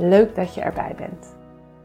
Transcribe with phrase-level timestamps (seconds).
[0.00, 1.36] Leuk dat je erbij bent.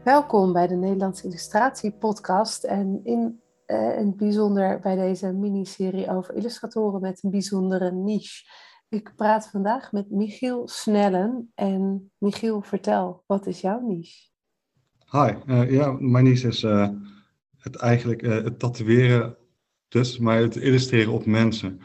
[0.04, 6.34] Welkom bij de Nederlandse Illustratie Podcast en in uh, in bijzonder bij deze miniserie over
[6.34, 8.50] illustratoren met een bijzondere niche.
[8.88, 14.28] Ik praat vandaag met Michiel Snellen en Michiel, vertel, wat is jouw niche?
[15.10, 16.88] Hi, uh, ja, mijn niche is uh,
[17.58, 19.36] het eigenlijk het tatoeëren,
[19.88, 21.80] dus, maar het illustreren op mensen.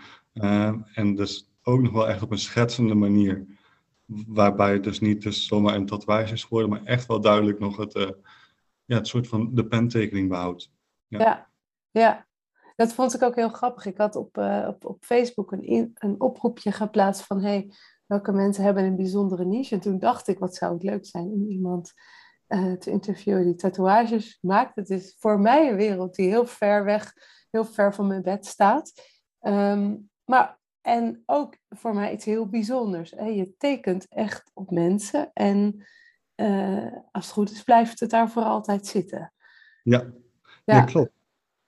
[0.93, 3.59] en dus ook nog wel echt op een schetsende manier
[4.27, 7.77] waarbij het dus niet dus zomaar een tatoeage is geworden, maar echt wel duidelijk nog
[7.77, 8.09] het, uh,
[8.85, 10.71] ja, het soort van de pentekening behoudt.
[11.07, 11.49] Ja.
[11.91, 12.27] ja.
[12.75, 13.85] Dat vond ik ook heel grappig.
[13.85, 17.71] Ik had op, uh, op, op Facebook een, een oproepje geplaatst van hey,
[18.05, 19.75] welke mensen hebben een bijzondere niche?
[19.75, 21.93] En toen dacht ik, wat zou het leuk zijn om iemand
[22.47, 24.75] uh, te interviewen die tatoeages maakt.
[24.75, 27.13] Het is voor mij een wereld die heel ver weg,
[27.49, 28.93] heel ver van mijn bed staat.
[29.41, 33.11] Um, maar en ook voor mij iets heel bijzonders.
[33.11, 33.25] Hè?
[33.25, 35.85] Je tekent echt op mensen en
[36.35, 39.33] uh, als het goed is, blijft het daar voor altijd zitten.
[39.83, 39.99] Ja,
[40.65, 40.75] ja.
[40.75, 41.11] ja klopt.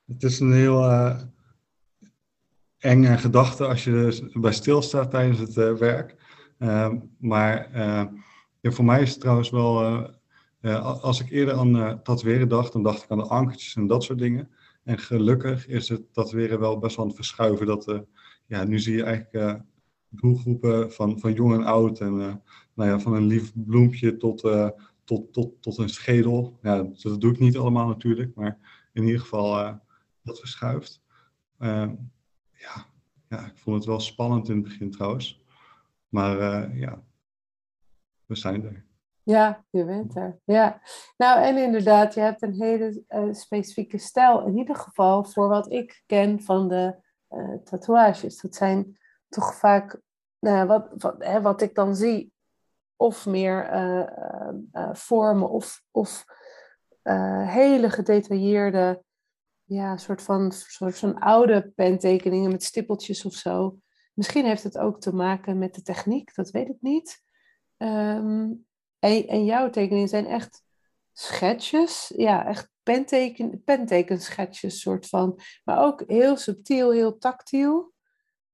[0.06, 1.20] Het is een heel uh,
[2.78, 3.92] enge gedachte als je
[4.32, 6.16] er bij stilstaat tijdens het uh, werk.
[6.58, 7.78] Uh, maar
[8.60, 10.08] ja, voor mij is het trouwens wel,
[10.80, 14.18] als ik eerder aan tatoeëren dacht, dan dacht ik aan de ankertjes en dat soort
[14.18, 14.50] dingen.
[14.84, 17.66] En gelukkig is het tatoeëren wel best wel aan het verschuiven.
[17.66, 18.04] Dat,
[18.46, 19.62] ja, nu zie je eigenlijk
[20.08, 22.00] doelgroepen van, van jong en oud.
[22.00, 22.16] En
[22.74, 24.40] nou ja, van een lief bloempje tot,
[25.04, 26.58] tot, tot, tot een schedel.
[26.62, 28.58] Ja, dat doe ik niet allemaal natuurlijk, maar
[28.92, 29.80] in ieder geval
[30.22, 31.02] dat verschuift.
[31.58, 31.90] Uh,
[32.52, 32.86] ja,
[33.28, 35.42] ja, ik vond het wel spannend in het begin trouwens.
[36.08, 37.02] Maar ja,
[38.26, 38.84] we zijn er.
[39.22, 40.38] Ja, je bent er.
[40.44, 40.80] Ja.
[41.16, 44.46] Nou, en inderdaad, je hebt een hele specifieke stijl.
[44.46, 47.02] In ieder geval voor wat ik ken van de
[47.64, 48.40] tatoeages.
[48.40, 50.00] Dat zijn toch vaak,
[50.38, 52.32] nou, wat, wat, hè, wat ik dan zie,
[52.96, 53.68] of meer
[54.92, 56.24] vormen of, of
[57.46, 59.02] hele gedetailleerde
[59.64, 63.78] ja, soort van, soort van oude pentekeningen met stippeltjes of zo.
[64.14, 67.22] Misschien heeft het ook te maken met de techniek, dat weet ik niet.
[67.76, 68.66] Um,
[68.98, 70.62] en, en jouw tekeningen zijn echt
[71.12, 75.40] schetsjes, ja, echt penteken, pentekenschetsjes soort van.
[75.64, 77.92] Maar ook heel subtiel, heel tactiel.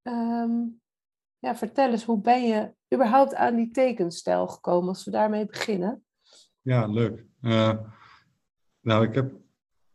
[0.02, 0.80] Um,
[1.38, 6.04] ja, vertel eens, hoe ben je überhaupt aan die tekenstijl gekomen, als we daarmee beginnen?
[6.60, 7.24] Ja, leuk.
[7.42, 7.72] Uh,
[8.80, 9.32] nou, ik heb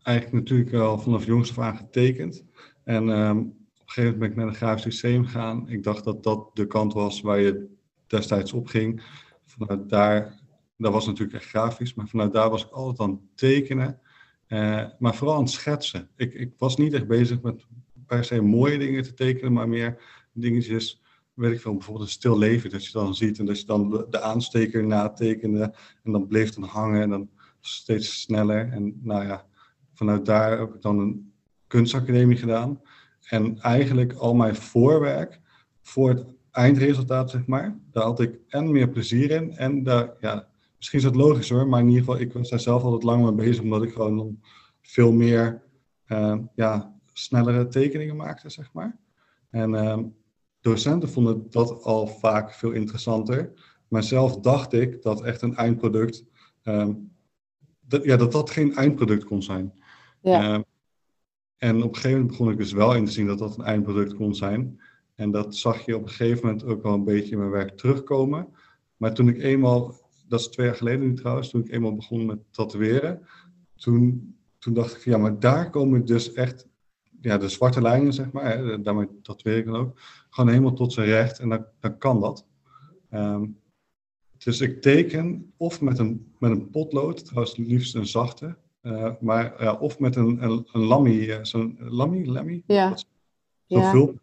[0.02, 2.44] eigenlijk natuurlijk al vanaf jongs af aan getekend.
[2.84, 5.70] En um, op een gegeven moment ben ik naar een grafisch systeem gegaan.
[5.70, 7.76] Ik dacht dat dat de kant was waar je
[8.08, 9.04] destijds op ging.
[9.46, 10.40] Vanuit daar,
[10.78, 14.00] dat was natuurlijk echt grafisch, maar vanuit daar was ik altijd aan het tekenen.
[14.48, 16.10] Uh, maar vooral aan het schetsen.
[16.16, 17.66] Ik, ik was niet echt bezig met
[18.06, 19.98] per se mooie dingen te tekenen, maar meer
[20.34, 21.02] dingetjes,
[21.34, 23.90] weet ik veel, bijvoorbeeld een stil leven dat je dan ziet en dat je dan
[23.90, 25.74] de, de aansteker natekende
[26.04, 27.30] en dan bleef dan hangen en dan
[27.60, 28.72] steeds sneller.
[28.72, 29.46] En nou ja,
[29.94, 31.34] vanuit daar heb ik dan een
[31.68, 32.82] kunstacademie gedaan.
[33.30, 35.40] En eigenlijk al mijn voorwerk
[35.82, 39.58] voor het eindresultaat, zeg maar, daar had ik en meer plezier in.
[39.58, 40.48] En daar, ja,
[40.78, 43.24] misschien is het logisch hoor, maar in ieder geval, ik was daar zelf altijd lang
[43.24, 44.40] mee bezig, omdat ik gewoon
[44.82, 45.64] veel meer,
[46.08, 48.98] uh, ja, snellere tekeningen maakte, zeg maar.
[49.50, 49.98] En uh,
[50.62, 53.54] docenten vonden dat al vaak veel interessanter.
[53.88, 56.26] Maar zelf dacht ik dat echt een eindproduct,
[56.64, 56.90] uh,
[57.80, 59.74] dat, ja, dat dat geen eindproduct kon zijn.
[60.22, 60.42] Ja.
[60.42, 60.62] Ehm,
[61.58, 63.66] en op een gegeven moment begon ik dus wel in te zien dat dat een
[63.66, 64.82] eindproduct kon zijn.
[65.16, 67.78] En dat zag je op een gegeven moment ook wel een beetje in mijn werk
[67.78, 68.48] terugkomen.
[68.98, 69.96] Maar toen ik eenmaal,
[70.28, 73.22] dat is twee jaar geleden nu trouwens, toen ik eenmaal begon met tatoeëren,
[73.76, 76.68] toen, toen dacht ik, ja, maar daar komen dus echt,
[77.22, 80.00] ja, de zwarte lijnen, zeg maar, hè, daarmee tatoeëer ik dan ook,
[80.30, 82.46] gewoon helemaal tot zijn recht en dan, dan kan dat.
[83.12, 83.58] Um,
[84.38, 89.62] dus ik teken of met een, met een potlood, trouwens liefst een zachte, uh, maar
[89.62, 92.64] uh, of met een, een, een lammy, uh, zo'n lammy, lammy?
[92.68, 92.98] Ja.
[93.66, 93.92] Zo'n ja.
[93.92, 94.20] Vulp.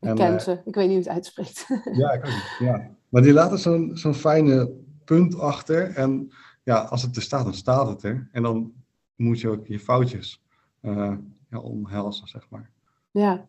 [0.00, 1.66] Ik ken ze, ik weet niet hoe het uitspreekt.
[1.92, 2.56] ja, ik niet.
[2.58, 2.90] Ja.
[3.08, 4.72] Maar die laten zo'n zo'n fijne
[5.12, 5.94] punt achter.
[5.94, 6.32] En
[6.62, 8.28] ja, als het er staat, dan staat het er.
[8.32, 8.72] En dan
[9.16, 10.42] moet je ook je foutjes
[10.82, 11.16] uh,
[11.50, 12.70] ja, omhelzen, zeg maar.
[13.10, 13.48] Ja.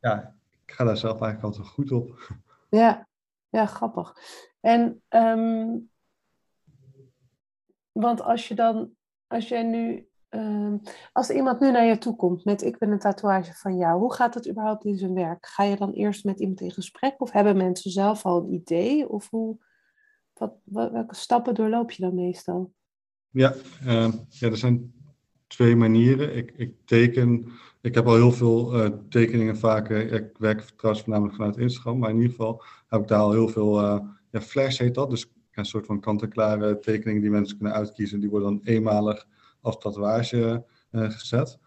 [0.00, 0.34] Ja,
[0.66, 2.30] ik ga daar zelf eigenlijk altijd goed op.
[2.68, 3.08] Ja,
[3.48, 4.16] ja grappig.
[4.60, 5.90] En, um,
[7.92, 8.90] want als je dan,
[9.26, 10.80] als jij nu, um,
[11.12, 14.14] als iemand nu naar je toe komt met ik ben een tatoeage van jou, hoe
[14.14, 15.46] gaat het überhaupt in zijn werk?
[15.46, 19.08] Ga je dan eerst met iemand in gesprek of hebben mensen zelf al een idee?
[19.08, 19.58] Of hoe,
[20.64, 22.72] wat, welke stappen doorloop je dan meestal?
[23.30, 23.54] Ja,
[23.84, 24.92] uh, ja er zijn
[25.46, 26.36] twee manieren.
[26.36, 30.12] Ik, ik teken, ik heb al heel veel uh, tekeningen vaker.
[30.12, 33.48] Ik werk trouwens voornamelijk vanuit Instagram, maar in ieder geval heb ik daar al heel
[33.48, 34.00] veel, uh,
[34.30, 35.10] ja, flash heet dat.
[35.10, 38.20] Dus een soort van kant-en-klare tekeningen die mensen kunnen uitkiezen.
[38.20, 39.26] Die worden dan eenmalig
[39.60, 41.58] als tatoeage uh, gezet.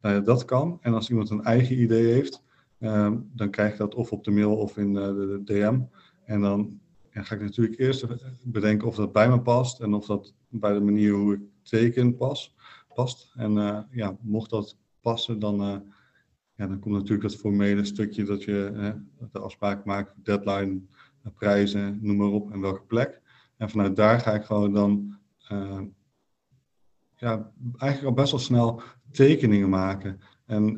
[0.00, 0.78] dat kan.
[0.80, 2.42] En als iemand een eigen idee heeft,
[2.78, 5.80] ehm, dan krijg je dat of op de mail of in de DM.
[6.24, 6.80] En dan
[7.12, 8.06] ja, ga ik natuurlijk eerst
[8.44, 12.16] bedenken of dat bij me past en of dat bij de manier hoe ik teken
[12.16, 12.54] pas
[12.94, 13.32] past.
[13.36, 15.76] En uh, ja, mocht dat passen, dan, uh,
[16.54, 18.94] ja, dan komt natuurlijk dat formele stukje dat je
[19.32, 20.80] de afspraak maakt, deadline,
[21.34, 23.20] prijzen, noem maar op en welke plek.
[23.56, 25.16] En vanuit daar ga ik gewoon dan
[27.16, 30.20] ja, eigenlijk al best wel snel tekeningen maken.
[30.46, 30.76] En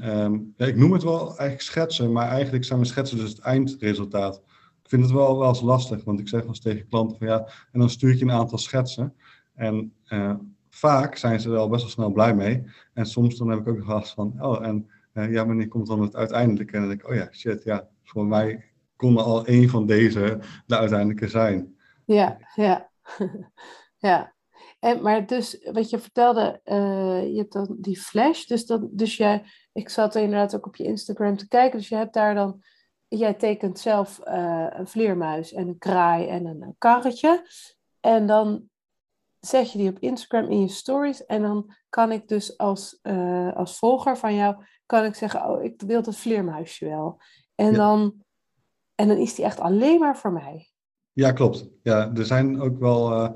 [0.57, 4.43] ja, ik noem het wel eigenlijk schetsen, maar eigenlijk zijn mijn schetsen dus het eindresultaat.
[4.85, 7.27] Ik vind het wel wel eens lastig, want ik zeg wel eens tegen klanten van
[7.27, 9.15] ja, en dan stuur ik je een aantal schetsen.
[9.55, 9.93] En
[10.75, 12.65] vaak zijn ze er al best wel snel blij mee.
[12.93, 15.87] En soms dan heb ik ook nog last van, oh, en uh, ja, wanneer komt
[15.87, 16.73] dan het uiteindelijke?
[16.73, 18.65] En dan denk ik, oh ja, shit, ja, voor mij
[18.97, 21.77] kon al één van deze de uiteindelijke zijn.
[22.05, 22.91] Ja, ja.
[24.09, 24.35] ja.
[24.79, 29.17] En, maar dus, wat je vertelde, uh, je hebt dan die flash, dus, dan, dus
[29.17, 32.63] jij, ik zat inderdaad ook op je Instagram te kijken, dus je hebt daar dan,
[33.19, 37.47] jij tekent zelf uh, een vleermuis en een kraai en een karretje.
[38.01, 38.69] En dan
[39.41, 41.27] zet je die op Instagram in je stories.
[41.27, 44.57] En dan kan ik dus als, uh, als volger van jou,
[44.87, 47.21] kan ik zeggen, oh, ik wil dat vleermuisje wel.
[47.55, 48.15] En, dan,
[48.95, 50.69] en dan is die echt alleen maar voor mij.
[51.13, 51.69] Ja, klopt.
[51.83, 53.31] Ja, er zijn ook wel uh,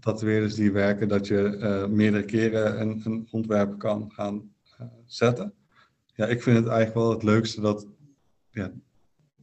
[0.00, 4.54] tatoeëerders die werken dat je uh, meerdere keren een, een ontwerp kan gaan
[5.06, 5.54] zetten.
[6.14, 7.86] Ja, ik vind het eigenlijk wel het leukste dat,
[8.50, 8.72] ja,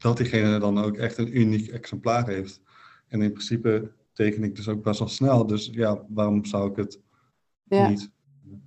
[0.03, 2.61] dat diegene dan ook echt een uniek exemplaar heeft.
[3.07, 5.47] En in principe teken ik dus ook best wel snel.
[5.47, 7.01] Dus ja, waarom zou ik het
[7.67, 8.11] niet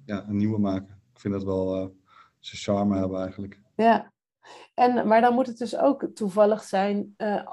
[0.04, 1.00] ja, een nieuwe maken?
[1.12, 1.88] Ik vind dat wel uh,
[2.38, 3.60] zijn charme hebben eigenlijk.
[3.76, 4.12] Ja,
[4.74, 7.52] en, maar dan moet het dus ook toevallig zijn, uh,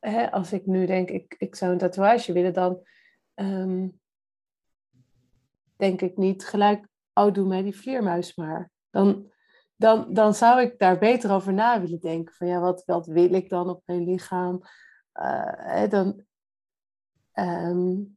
[0.00, 2.86] hè, als ik nu denk, ik, ik zou een tatoeage willen, dan
[3.34, 4.00] um,
[5.76, 8.70] denk ik niet gelijk, oh doe mij die vleermuis maar.
[8.90, 9.32] Dan,
[9.76, 12.34] dan, dan zou ik daar beter over na willen denken.
[12.34, 14.60] Van ja, wat, wat wil ik dan op mijn lichaam?
[15.14, 16.24] Uh, hè, dan,
[17.34, 18.16] Um,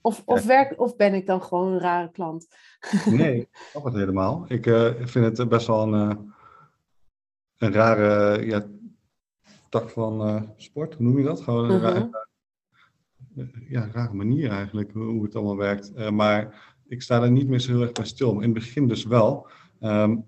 [0.00, 2.48] of, of, werk, of ben ik dan gewoon een rare klant?
[3.06, 4.44] nee, ik snap het helemaal.
[4.48, 6.16] Ik uh, vind het best wel een, uh,
[7.56, 8.66] een rare ja,
[9.68, 11.40] tak van sport, hoe noem je dat?
[11.40, 11.94] Gewoon een -huh.
[11.94, 12.10] rare,
[13.68, 16.10] ja, rare manier eigenlijk, hoe, hoe het allemaal werkt.
[16.10, 18.34] maar ik sta er niet meer zo heel erg bij stil.
[18.34, 19.48] Maar in het begin dus wel.
[19.80, 20.26] Um,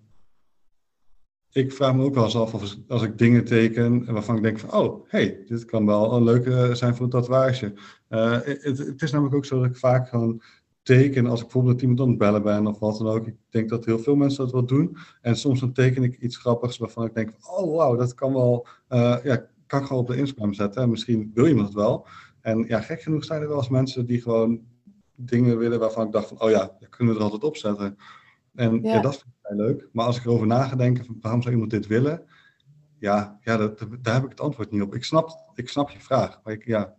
[1.52, 4.58] ik vraag me ook wel eens af of als ik dingen teken waarvan ik denk
[4.58, 7.72] van, oh, hey, dit kan wel een leuke zijn voor een tatoeage.
[8.08, 10.42] Uh, het, het, is namelijk ook zo dat ik vaak gewoon
[10.82, 13.26] teken als ik bijvoorbeeld iemand aan het bellen ben of wat dan ook.
[13.26, 14.96] Ik denk dat heel veel mensen dat wel doen.
[15.20, 18.66] En soms dan teken ik iets grappigs waarvan ik denk, oh wauw, dat kan wel,
[18.88, 20.82] uh, ja, kan ik gewoon op de Instagram zetten.
[20.82, 22.06] En misschien wil iemand het wel.
[22.40, 24.60] En ja, gek genoeg zijn er wel eens mensen die gewoon
[25.14, 27.96] dingen willen waarvan ik dacht van, oh ja, dat kunnen we er altijd op zetten.
[28.54, 28.94] En ja.
[28.94, 29.88] ja dat vind ik heel leuk.
[29.92, 32.24] Maar als ik erover na ga denken, van, waarom zou iemand dit willen?
[32.98, 34.94] Ja, ja dat, daar heb ik het antwoord niet op.
[34.94, 36.40] Ik snap, ik snap je vraag.
[36.44, 36.96] Maar ik, ja,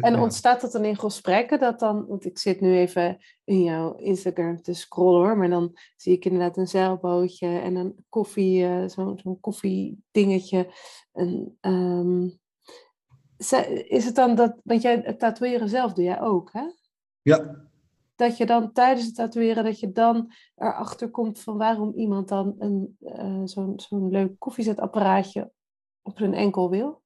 [0.00, 3.94] en ontstaat dat dan in gesprekken dat dan, want ik zit nu even in jouw
[3.94, 8.88] Instagram te scrollen hoor, maar dan zie ik inderdaad een zeilbootje en een koffie, uh,
[8.88, 10.74] zo'n zo koffiedingetje.
[11.12, 12.38] En, um,
[13.88, 16.64] is het dan dat, want jij tatoeëren zelf doe jij ook, hè?
[17.22, 17.68] Ja,
[18.20, 22.54] dat je dan tijdens het tatoeëren, dat je dan erachter komt van waarom iemand dan
[22.58, 25.50] een, uh, zo'n zo'n leuk koffiezetapparaatje
[26.02, 27.02] op zijn enkel wil?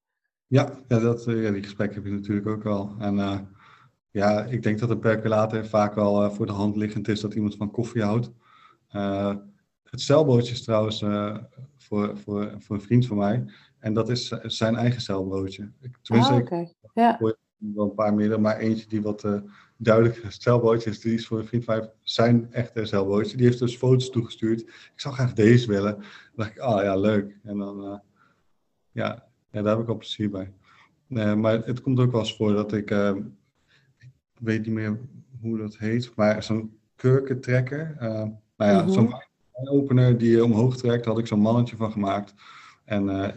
[0.47, 2.94] Ja, ja, dat, ja die gesprekken heb je natuurlijk ook wel.
[2.99, 3.38] En uh,
[4.11, 7.35] ja, ik denk dat een percolator vaak wel uh, voor de hand liggend is dat
[7.35, 8.30] iemand van koffie houdt.
[9.83, 11.04] het celbootje is trouwens
[11.76, 13.44] voor, voor, voor een vriend van mij.
[13.78, 15.73] En dat is zijn eigen celbroodje.
[16.02, 16.75] Tenminste, ah, okay.
[16.94, 17.18] ja.
[17.18, 17.37] ik
[17.75, 19.25] wel een paar meer, maar eentje die wat
[19.76, 23.32] duidelijk zeilbootjes, die is voor een vriend van mij zijn echte zeilbootjes.
[23.32, 24.60] Die heeft dus foto's toegestuurd.
[24.60, 25.94] Ik zou graag deze willen.
[25.94, 26.04] Dan
[26.34, 27.38] dacht ik, ah ja, leuk.
[27.42, 27.98] En dan, uh,
[28.90, 30.52] ja, ja, daar heb ik al plezier bij.
[31.08, 33.16] Uh, maar het komt ook wel eens voor dat ik, uh,
[34.38, 34.98] weet niet meer
[35.40, 37.96] hoe dat heet, maar zo'n kurkentrekker.
[38.00, 38.08] Uh,
[38.56, 39.68] nou ja, zo'n mhm.
[39.68, 42.34] opener die je omhoog trekt, had ik zo'n mannetje van gemaakt.
[42.84, 43.34] En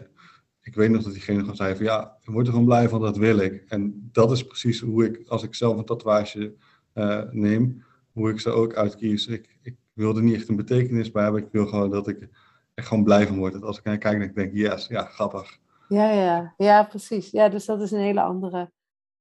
[0.68, 3.00] ik weet nog dat diegene gewoon zei van ja, je wordt er gewoon blij van,
[3.00, 3.64] dat wil ik.
[3.68, 6.54] En dat is precies hoe ik, als ik zelf een tatoeage
[6.94, 9.26] uh, neem, hoe ik ze ook uitkies.
[9.26, 11.42] Ik, ik wil er niet echt een betekenis bij hebben.
[11.42, 12.28] Ik wil gewoon dat ik
[12.74, 13.52] er gewoon blij van word.
[13.52, 15.58] Dat als ik naar kijk, dan denk ik, yes, ja, grappig.
[15.88, 17.30] Ja, ja, ja, precies.
[17.30, 18.70] Ja, dus dat is een hele andere,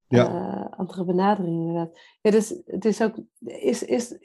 [0.08, 0.30] ja.
[0.30, 2.00] Uh, andere benadering inderdaad.
[2.22, 4.18] Ja, dus het is ook, is, is,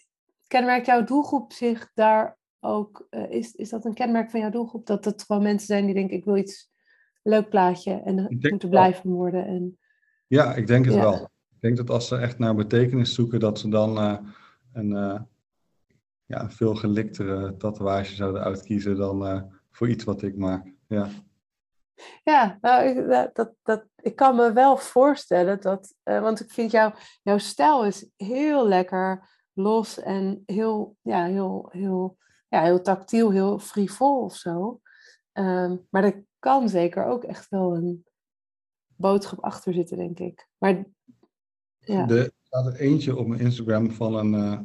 [0.46, 4.86] kenmerkt jouw doelgroep zich daar ook, uh, is, is dat een kenmerk van jouw doelgroep?
[4.86, 6.71] Dat het gewoon mensen zijn die denken, ik wil iets
[7.22, 9.46] leuk plaatje en er moeten blijven worden.
[9.46, 9.78] En...
[10.26, 11.14] Ja, ik denk het wel.
[11.50, 14.18] Ik denk dat als ze echt naar betekenis zoeken, dat ze dan uh,
[14.72, 15.20] een, uh,
[16.24, 20.72] ja, een veel geliktere tatoeage zouden uitkiezen dan uh, voor iets wat ik maak.
[20.86, 21.08] Ja,
[22.24, 26.94] ja nou, ik, dat, dat, ik kan me wel voorstellen dat, want ik vind jou,
[27.22, 32.16] jouw stijl is heel lekker los en heel, ja, heel, heel,
[32.48, 34.80] ja, heel tactiel, heel frivol of zo.
[35.32, 38.04] Um, maar er kan zeker ook echt wel een
[38.96, 40.48] boodschap achter zitten, denk ik.
[40.58, 40.84] Maar
[41.78, 42.08] ja.
[42.08, 44.58] Er staat er eentje op mijn Instagram van een, uh,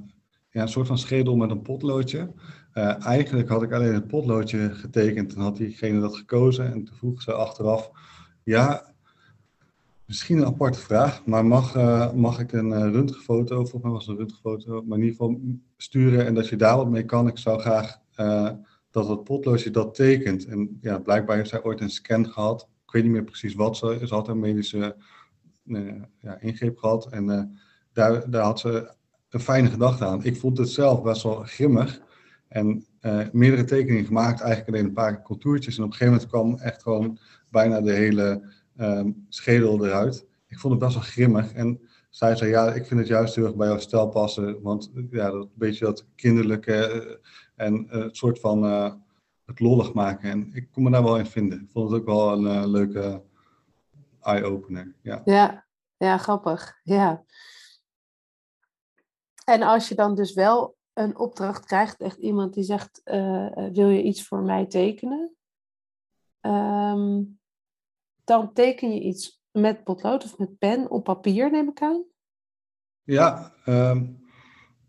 [0.50, 2.34] ja, een soort van schedel met een potloodje.
[2.74, 6.65] Uh, eigenlijk had ik alleen het potloodje getekend en had diegene dat gekozen.
[6.74, 7.91] En toen vroeg ze achteraf,
[8.43, 8.93] ja,
[10.05, 14.07] misschien een aparte vraag, maar mag, uh, mag ik een uh, röntgenfoto, volgens mij was
[14.07, 15.39] een röntgenfoto, maar in ieder geval
[15.77, 17.27] sturen en dat je daar wat mee kan.
[17.27, 18.00] Ik zou graag
[18.98, 20.46] dat het potloodje dat tekent.
[20.46, 22.70] En ja, blijkbaar heeft zij ooit een scan gehad.
[22.86, 24.00] Ik weet niet meer precies wat ze.
[24.04, 24.96] Ze had een medische
[25.66, 27.12] uh, ja, ingreep gehad.
[27.12, 27.42] En uh,
[27.94, 28.94] daar, daar had ze
[29.30, 30.24] een fijne gedachte aan.
[30.24, 32.01] Ik vond het zelf best wel grimmig.
[32.48, 35.77] En uh, meerdere tekeningen gemaakt, eigenlijk alleen een paar contourtjes.
[35.77, 37.20] En op een gegeven moment kwam echt gewoon
[37.51, 40.25] bijna de hele um, schedel eruit.
[40.48, 41.54] Ik vond het best wel grimmig.
[41.54, 44.62] En zij zei, ja, ik vind het juist heel erg bij jouw stijl passen.
[44.62, 47.20] Want ja, dat beetje dat kinderlijke
[47.58, 48.94] en uh, het soort van uh,
[49.46, 50.30] het lollig maken.
[50.30, 51.62] En ik kon me daar wel in vinden.
[51.62, 53.24] Ik vond het ook wel een uh, leuke
[54.22, 54.96] eye-opener.
[55.02, 55.22] Ja.
[55.26, 55.66] ja,
[55.98, 56.80] ja, grappig.
[56.84, 57.24] Ja.
[59.46, 63.02] En als je dan dus wel een opdracht krijgt, echt iemand die zegt,
[63.72, 65.36] wil je iets voor mij tekenen?
[66.42, 67.40] Um,
[68.24, 72.06] dan teken je iets met potlood of met pen op papier, neem ik aan?
[73.04, 74.26] Ja, um,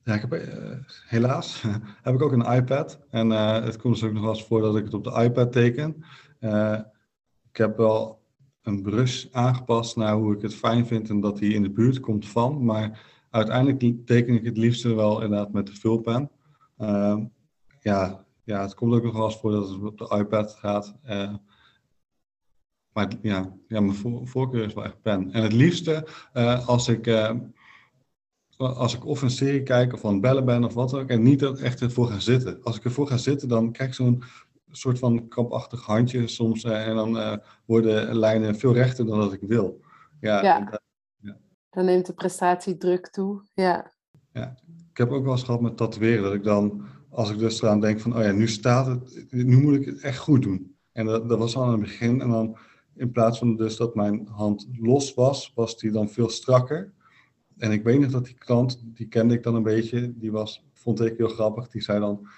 [0.08, 1.62] ja, ik heb, uh, helaas
[2.02, 3.00] heb ik ook een iPad.
[3.10, 5.22] En uh, het komt dus ook nog wel eens voor dat ik het op de
[5.22, 6.04] iPad teken.
[6.40, 6.78] Uh,
[7.50, 8.22] ik heb wel
[8.62, 12.00] een brush aangepast naar hoe ik het fijn vind en dat die in de buurt
[12.00, 12.64] komt van.
[12.64, 16.30] Maar uiteindelijk teken ik het liefste wel inderdaad met de vulpen.
[16.76, 17.24] Ehm,
[17.80, 20.94] ja, ja, het komt ook nog wel eens voor dat het op de iPad gaat.
[22.92, 25.32] maar ja, ja, mijn voorkeur is wel echt pen.
[25.32, 26.08] En het liefste
[26.66, 27.06] als ik
[28.66, 31.22] als ik of een serie kijk of aan het bellen ben of wat ook, en
[31.22, 32.62] niet er echt ervoor ga zitten.
[32.62, 34.22] Als ik ervoor ga zitten, dan krijg ik zo'n
[34.70, 39.32] soort van krampachtig handje soms eh, en dan uh, worden lijnen veel rechter dan dat
[39.32, 39.80] ik wil.
[40.20, 40.60] Ja, ja.
[40.70, 40.80] Dat,
[41.16, 41.36] ja.
[41.70, 43.42] Dan neemt de prestatiedruk toe.
[43.54, 43.92] Ja.
[44.32, 44.56] ja.
[44.90, 47.80] Ik heb ook wel eens gehad met tatoeëren, dat ik dan, als ik dus eraan
[47.80, 50.76] denk van, oh ja, nu staat het, nu moet ik het echt goed doen.
[50.92, 52.20] En dat, dat was al aan het begin.
[52.20, 52.56] En dan
[52.94, 56.92] in plaats van dus dat mijn hand los was, was die dan veel strakker
[57.58, 60.64] en ik weet nog dat die klant, die kende ik dan een beetje, die was,
[60.72, 61.68] vond ik heel grappig.
[61.68, 62.28] Die zei dan,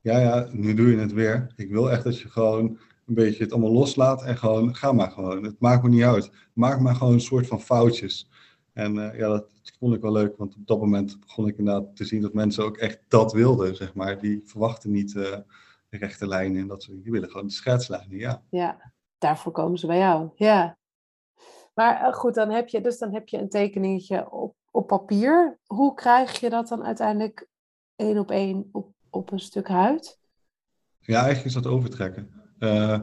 [0.00, 1.52] ja, ja, nu doe je het weer.
[1.56, 5.10] Ik wil echt dat je gewoon een beetje het allemaal loslaat en gewoon, ga maar
[5.10, 5.44] gewoon.
[5.44, 6.30] Het maakt me niet uit.
[6.52, 8.30] Maak maar gewoon een soort van foutjes.
[8.72, 11.96] En uh, ja, dat, vond ik wel leuk, want op dat moment begon ik inderdaad
[11.96, 14.20] te zien dat mensen ook echt dat wilden, zeg maar.
[14.20, 15.22] Die verwachten niet uh,
[15.88, 18.42] de rechte lijnen en dat soort Die willen gewoon de schetslijnen, ja.
[18.50, 20.78] Ja, daarvoor komen ze bij jou, ja.
[21.74, 25.58] Maar uh, goed, dan heb je, dus dan heb je een tekeningetje op op papier.
[25.66, 27.48] Hoe krijg je dat dan uiteindelijk
[27.96, 30.18] één op één op, op een stuk huid?
[31.00, 32.30] Ja, eigenlijk is dat overtrekken.
[32.58, 33.00] Uh,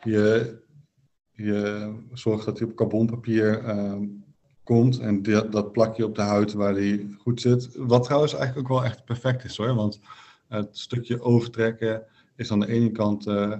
[0.00, 0.56] je,
[1.32, 4.00] je zorgt dat hij op carbonpapier uh,
[4.62, 7.76] komt en dat plak je op de huid waar die goed zit.
[7.76, 10.00] Wat trouwens eigenlijk ook wel echt perfect is hoor, want
[10.48, 12.04] het stukje overtrekken
[12.36, 13.58] is aan de ene kant uh,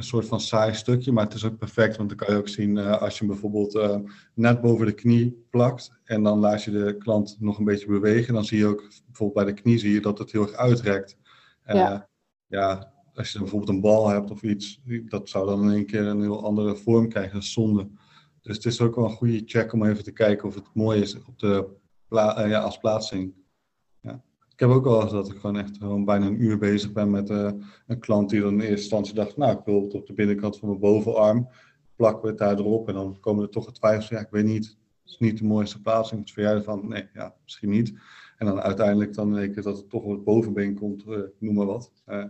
[0.00, 2.48] een soort van saai stukje, maar het is ook perfect, want dan kan je ook
[2.48, 3.96] zien uh, als je hem bijvoorbeeld uh,
[4.34, 8.34] net boven de knie plakt en dan laat je de klant nog een beetje bewegen,
[8.34, 11.16] dan zie je ook bijvoorbeeld bij de knie zie je dat het heel erg uitrekt.
[11.66, 12.08] Uh, ja.
[12.46, 16.06] ja, als je bijvoorbeeld een bal hebt of iets, dat zou dan in één keer
[16.06, 17.88] een heel andere vorm krijgen, dat is zonde.
[18.42, 21.00] Dus het is ook wel een goede check om even te kijken of het mooi
[21.00, 21.66] is op de
[22.08, 23.34] pla ja, als plaatsing.
[24.60, 27.10] Ik heb ook wel eens dat ik gewoon echt gewoon bijna een uur bezig ben
[27.10, 27.50] met uh,
[27.86, 30.58] een klant die dan in eerste instantie dacht, nou ik wil het op de binnenkant
[30.58, 31.48] van mijn bovenarm,
[31.96, 34.76] plakken we het daar en dan komen er toch het twijfels, ja ik weet niet,
[35.04, 36.30] is niet de mooiste plaatsing.
[36.30, 36.88] Vind jij ervan?
[36.88, 37.94] Nee, ja, misschien niet.
[38.36, 41.92] En dan uiteindelijk dan ik dat het toch wat bovenbeen komt, uh, noem maar wat.
[42.08, 42.24] Uh,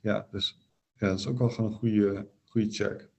[0.00, 0.58] ja, dus
[0.96, 3.09] ja, dat is ook wel gewoon een goede, goede check.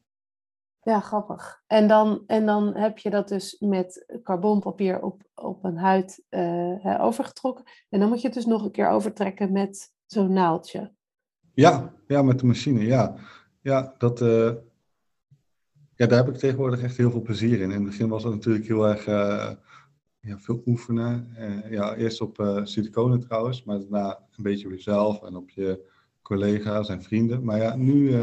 [0.84, 1.62] Ja, grappig.
[1.68, 6.98] En dan, en dan heb je dat dus met carbonpapier op, op een huid uh,
[7.02, 7.66] overgetrokken.
[7.90, 10.92] En dan moet je het dus nog een keer overtrekken met zo'n naaldje.
[11.54, 13.16] Ja, ja, met de machine, ja.
[13.62, 14.52] Ja, dat, uh,
[15.96, 17.72] ja, daar heb ik tegenwoordig echt heel veel plezier in.
[17.72, 19.52] In het begin was het natuurlijk heel erg uh,
[20.20, 21.36] ja, veel oefenen.
[21.70, 25.90] ja, eerst op siliconen trouwens, maar daarna een beetje op jezelf en op je
[26.22, 27.44] collega's en vrienden.
[27.44, 28.16] Maar ja, nu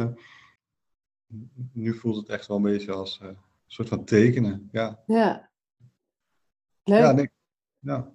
[1.72, 4.68] nu voelt het echt wel een beetje als uh, een soort van tekenen.
[4.72, 5.02] Ja.
[5.06, 5.50] Ja.
[6.84, 6.98] Leuk.
[6.98, 7.30] Ja, nee,
[7.78, 8.12] ja.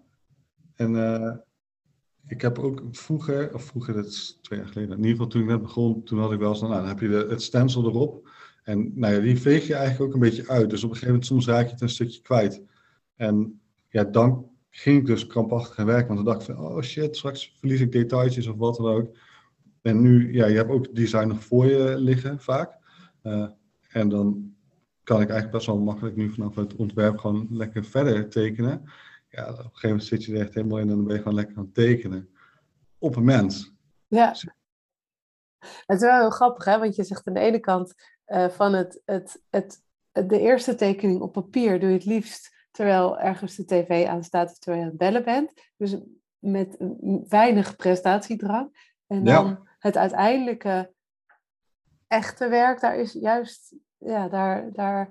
[0.76, 1.36] En uh,
[2.28, 5.42] ik heb ook vroeger, of vroeger, dat is twee jaar geleden, in ieder geval toen
[5.42, 7.86] ik net begon, toen had ik wel eens, nou, dan heb je de, het stencil
[7.86, 8.30] erop.
[8.64, 10.70] En nou ja, die veeg je eigenlijk ook een beetje uit.
[10.70, 12.62] Dus op een gegeven moment, soms raak je het een stukje kwijt.
[13.16, 16.82] En ja, dan ging ik dus krampachtig gaan werken, want dan dacht ik van, oh
[16.82, 19.18] shit, straks verlies ik detailtjes of wat dan ook.
[19.82, 22.82] En nu, ja, je hebt ook design nog voor je liggen vaak.
[23.24, 23.50] Uh,
[23.90, 24.56] en dan
[25.04, 28.84] kan ik eigenlijk best wel makkelijk nu vanaf het ontwerp gewoon lekker verder tekenen.
[29.30, 31.22] Ja, op een gegeven moment zit je er echt helemaal in en dan ben je
[31.22, 32.30] gewoon lekker aan het tekenen.
[32.98, 33.74] Op een mens.
[34.08, 34.36] Ja.
[35.86, 36.80] Het is wel heel grappig, hè?
[36.80, 37.94] want je zegt aan de ene kant
[38.28, 43.20] uh, van het, het, het, de eerste tekening op papier doe je het liefst terwijl
[43.20, 45.54] ergens de tv aan staat of terwijl je aan het bellen bent.
[45.78, 45.98] Dus
[46.40, 46.78] met
[47.28, 48.92] weinig prestatiedrang.
[49.08, 49.62] En dan ja.
[49.80, 50.94] het uiteindelijke
[52.14, 55.10] echte werk, daar is juist, ja, daar, daar,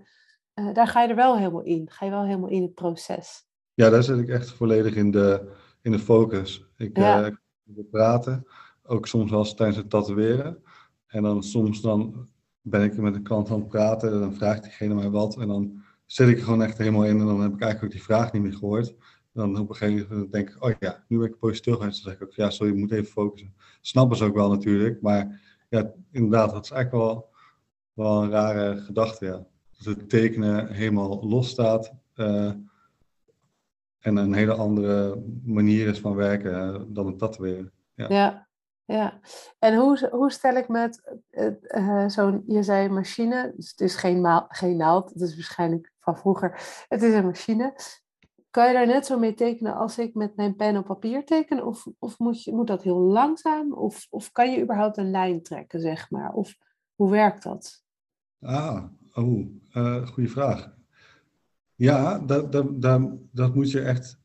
[0.55, 1.91] uh, daar ga je er wel helemaal in.
[1.91, 3.45] Ga je wel helemaal in het proces.
[3.75, 6.67] Ja, daar zit ik echt volledig in de, in de focus.
[6.77, 7.31] Ik ja.
[7.67, 8.47] uh, praten,
[8.83, 10.63] ook soms wel tijdens het tatoeëren.
[11.07, 12.29] En dan soms dan
[12.61, 15.37] ben ik met een klant aan het praten, en dan vraagt diegene mij wat.
[15.37, 17.99] En dan zit ik er gewoon echt helemaal in en dan heb ik eigenlijk ook
[17.99, 18.95] die vraag niet meer gehoord.
[19.33, 22.05] Dan op een gegeven moment denk ik, oh ja, nu ben ik stil geweest.
[22.05, 23.55] Dan zeg ik ook, ja, sorry, je moet even focussen.
[23.81, 25.41] Snappen ze ook wel natuurlijk, maar
[25.73, 27.29] ja, inderdaad, dat is eigenlijk wel,
[27.93, 29.47] wel een rare gedachte, ja.
[29.79, 32.53] Dat het tekenen helemaal los staat uh,
[33.99, 37.73] en een hele andere manier is van werken uh, dan het tatoeëren.
[37.95, 38.07] Ja.
[38.09, 38.51] ja.
[38.85, 39.21] Ja,
[39.59, 44.45] en hoe, hoe stel ik met uh, zo'n, je zei machine, dus het is geen,
[44.49, 47.75] geen naald, het is waarschijnlijk van vroeger, het is een machine.
[48.53, 51.67] Kan je daar net zo mee tekenen als ik met mijn pen op papier teken?
[51.67, 53.73] Of, of moet, je, moet dat heel langzaam?
[53.73, 56.33] Of, of kan je überhaupt een lijn trekken, zeg maar?
[56.33, 56.57] Of
[56.95, 57.85] hoe werkt dat?
[58.41, 60.75] Ah, oh, uh, goede vraag.
[61.75, 64.19] Ja, dat, dat, dat, dat moet je echt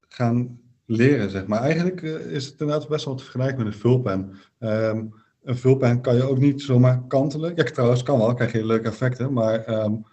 [0.00, 1.60] gaan leren, zeg maar.
[1.60, 4.36] Eigenlijk uh, is het inderdaad best wel te vergelijken met een vulpen.
[4.58, 7.56] Um, een vulpen kan je ook niet zomaar kantelen.
[7.56, 9.32] Ja, trouwens, kan wel, krijg je leuke effecten.
[9.32, 10.04] Maar um,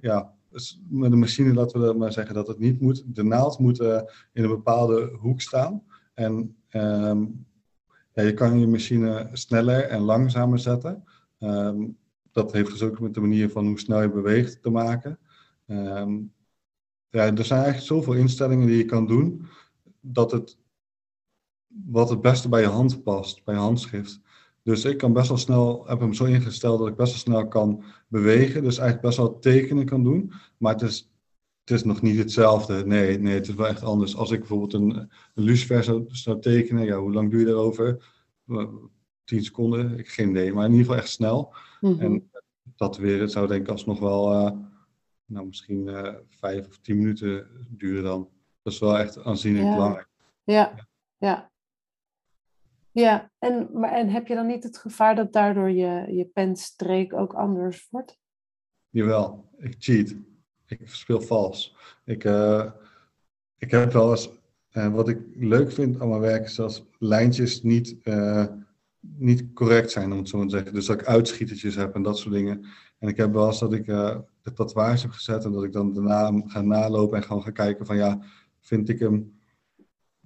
[0.00, 3.02] ja, dus met een machine laten we maar zeggen dat het niet moet.
[3.06, 4.00] De naald moet uh,
[4.32, 5.82] in een bepaalde hoek staan.
[6.14, 6.56] En
[8.12, 11.04] ja, je kan je machine sneller en langzamer zetten.
[11.38, 11.98] Um,
[12.32, 15.18] dat heeft dus ook met de manier van hoe snel je beweegt te maken.
[15.66, 16.32] Um,
[17.08, 19.46] ja, er zijn eigenlijk zoveel instellingen die je kan doen,
[20.00, 20.58] dat het
[21.84, 24.20] wat het beste bij je hand past, bij je handschrift.
[24.64, 27.48] Dus ik kan best wel snel, heb hem zo ingesteld dat ik best wel snel
[27.48, 28.62] kan bewegen.
[28.62, 30.32] Dus eigenlijk best wel tekenen kan doen.
[30.58, 31.10] Maar het is,
[31.64, 32.86] het is nog niet hetzelfde.
[32.86, 34.16] Nee, nee, het is wel echt anders.
[34.16, 34.96] Als ik bijvoorbeeld een,
[35.34, 38.04] een lucifer zou, zou tekenen, ja, hoe lang doe je daarover?
[39.24, 40.52] 10 seconden, ik geen idee.
[40.52, 41.54] Maar in ieder geval echt snel.
[41.80, 42.00] Mm -hmm.
[42.00, 42.30] En
[42.76, 44.50] dat weer, het zou denk ik alsnog wel, uh,
[45.24, 48.28] nou misschien uh, vijf of tien minuten duren dan.
[48.62, 49.74] Dat is wel echt aanzienlijk ja.
[49.74, 50.08] belangrijk.
[50.44, 50.86] Ja, ja.
[51.16, 51.50] Ja,
[53.38, 57.32] en, maar, en heb je dan niet het gevaar dat daardoor je, je penstreek ook
[57.32, 58.18] anders wordt?
[58.90, 60.14] Jawel, ik cheat.
[60.66, 61.76] Ik speel vals.
[62.04, 62.70] Ik, uh,
[63.58, 64.30] ik heb wel eens,
[64.72, 68.46] uh, wat ik leuk vind aan mijn werk, is als lijntjes niet, uh,
[69.00, 70.74] niet correct zijn, om het zo maar te zeggen.
[70.74, 72.66] Dus dat ik uitschietertjes heb en dat soort dingen.
[72.98, 75.92] En ik heb wel eens dat ik de tatoeage heb gezet en dat ik dan
[75.92, 78.18] daarna ga nalopen en gewoon ga kijken van ja,
[78.60, 79.43] vind ik hem ja,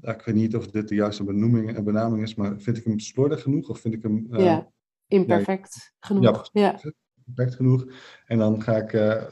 [0.00, 2.98] ik weet niet of dit de juiste benoeming en benaming is, maar vind ik hem
[2.98, 4.26] slordig genoeg of vind ik hem...
[4.30, 4.70] Uh, ja,
[5.06, 6.48] imperfect ja, genoeg.
[6.52, 6.80] Ja,
[7.24, 7.86] perfect genoeg.
[8.26, 9.22] En dan ga ik uh,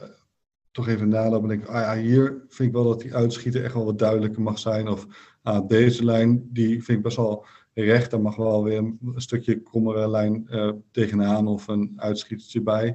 [0.71, 3.73] toch even nalopen en denk ah ja, hier vind ik wel dat die uitschieter echt
[3.73, 4.87] wel wat duidelijker mag zijn.
[4.87, 5.07] Of
[5.41, 9.21] ah, deze lijn, die vind ik best wel recht, daar mag wel weer een, een
[9.21, 12.87] stukje krommere lijn uh, tegenaan of een uitschietertje bij.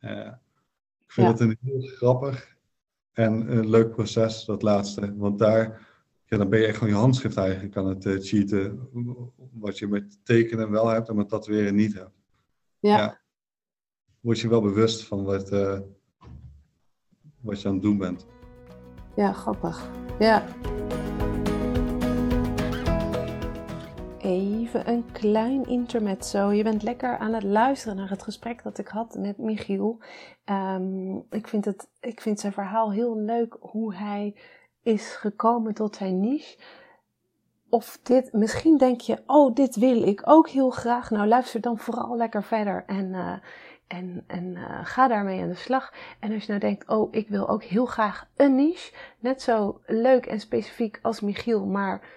[0.00, 1.32] ik vind ja.
[1.32, 2.56] het een heel grappig
[3.12, 5.16] en een leuk proces, dat laatste.
[5.16, 5.86] Want daar
[6.28, 8.88] ja, dan ben je echt gewoon je handschrift eigenlijk aan het uh, cheaten.
[9.52, 12.14] Wat je met tekenen wel hebt en met tatoeëren niet hebt.
[12.78, 12.96] Ja.
[12.96, 13.20] ja.
[14.20, 15.78] Word je wel bewust van wat, uh,
[17.40, 18.26] wat je aan het doen bent.
[19.16, 19.90] Ja, grappig.
[20.18, 20.46] Ja.
[24.18, 26.52] Even een klein intermezzo.
[26.52, 30.02] Je bent lekker aan het luisteren naar het gesprek dat ik had met Michiel.
[30.44, 34.34] Um, ik, vind het, ik vind zijn verhaal heel leuk hoe hij
[34.86, 36.58] is gekomen tot zijn niche.
[37.68, 41.10] Of dit, misschien denk je, oh, dit wil ik ook heel graag.
[41.10, 43.32] Nou, luister dan vooral lekker verder en, uh,
[43.86, 45.92] en, en uh, ga daarmee aan de slag.
[46.20, 48.92] En als je nou denkt, oh, ik wil ook heel graag een niche.
[49.18, 52.14] Net zo leuk en specifiek als Michiel, maar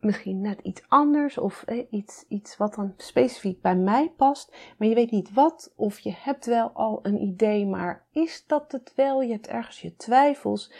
[0.00, 4.88] misschien net iets anders of eh, iets, iets wat dan specifiek bij mij past, maar
[4.88, 8.92] je weet niet wat, of je hebt wel al een idee, maar is dat het
[8.96, 9.22] wel?
[9.22, 10.72] Je hebt ergens je twijfels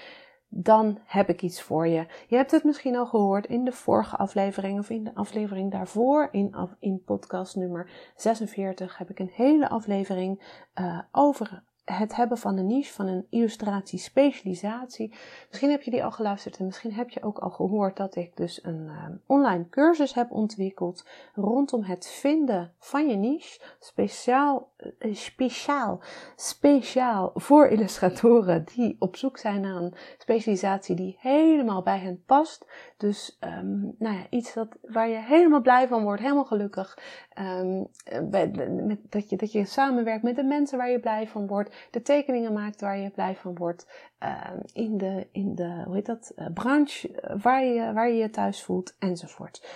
[0.53, 2.07] dan heb ik iets voor je.
[2.29, 6.29] Je hebt het misschien al gehoord in de vorige aflevering of in de aflevering daarvoor,
[6.31, 12.57] in, in podcast nummer 46, heb ik een hele aflevering uh, over het hebben van
[12.57, 15.15] een niche, van een illustratie-specialisatie.
[15.49, 18.37] Misschien heb je die al geluisterd en misschien heb je ook al gehoord dat ik
[18.37, 23.61] dus een uh, online cursus heb ontwikkeld rondom het vinden van je niche.
[23.79, 26.01] Speciaal, uh, speciaal,
[26.37, 32.67] speciaal voor illustratoren die op zoek zijn naar een specialisatie die helemaal bij hen past.
[32.97, 36.99] Dus um, nou ja, iets dat, waar je helemaal blij van wordt, helemaal gelukkig.
[37.41, 37.87] Um,
[38.31, 42.03] met, dat, je, dat je samenwerkt met de mensen waar je blij van wordt de
[42.03, 46.33] tekeningen maakt waar je blij van wordt, uh, in, de, in de, hoe heet dat,
[46.37, 49.69] uh, branche eh, waar je, waar je je thuis voelt, enzovoort.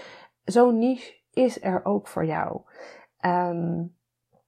[0.45, 2.61] Zo'n niche is er ook voor jou.
[3.21, 3.97] Um,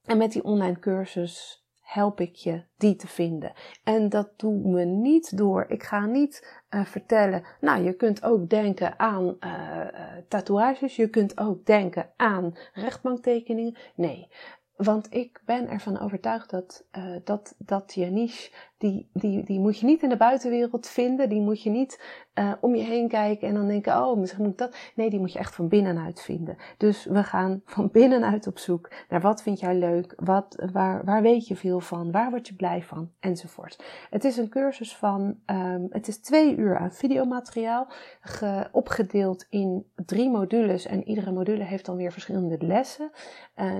[0.03, 3.53] en met die online cursus help ik je die te vinden.
[3.83, 5.65] En dat doen we niet door.
[5.67, 7.43] Ik ga niet uh, vertellen.
[7.61, 9.87] Nou, je kunt ook denken aan uh,
[10.27, 10.95] tatoeages.
[10.95, 13.77] Je kunt ook denken aan rechtbanktekeningen.
[13.95, 14.27] Nee,
[14.77, 19.79] want ik ben ervan overtuigd dat, uh, dat, dat je niche, die, die, die moet
[19.79, 21.29] je niet in de buitenwereld vinden.
[21.29, 24.57] Die moet je niet uh, om je heen kijken en dan denken, oh, misschien moet
[24.57, 24.75] dat.
[24.95, 26.57] Nee, die moet je echt van binnenuit vinden.
[26.77, 31.21] Dus we gaan van binnenuit op zoek naar wat vind jij leuk, wat, waar, waar
[31.21, 33.83] weet je veel van, waar word je blij van, enzovoort.
[34.09, 37.87] Het is een cursus van, um, het is twee uur aan videomateriaal,
[38.21, 40.85] ge, opgedeeld in drie modules.
[40.85, 43.11] En iedere module heeft dan weer verschillende lessen.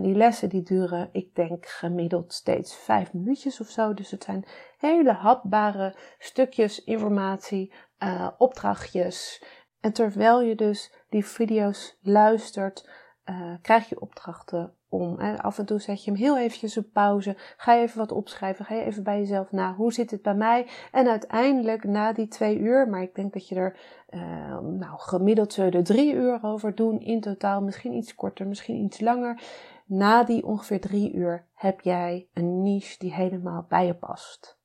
[0.01, 3.93] Die lessen die duren, ik denk gemiddeld steeds vijf minuutjes of zo.
[3.93, 4.45] Dus het zijn
[4.77, 7.73] hele hapbare stukjes informatie,
[8.03, 9.43] uh, opdrachtjes.
[9.79, 12.89] En terwijl je dus die video's luistert,
[13.29, 15.19] uh, krijg je opdrachten om.
[15.19, 15.41] Hè.
[15.41, 17.35] Af en toe zet je hem heel eventjes op pauze.
[17.57, 18.65] Ga je even wat opschrijven.
[18.65, 19.73] Ga je even bij jezelf na.
[19.73, 20.67] Hoe zit het bij mij?
[20.91, 23.77] En uiteindelijk na die twee uur, maar ik denk dat je er
[24.09, 27.61] uh, nou, gemiddeld zullen drie uur over doen in totaal.
[27.61, 29.41] Misschien iets korter, misschien iets langer.
[29.87, 34.57] Na die ongeveer drie uur heb jij een niche die helemaal bij je past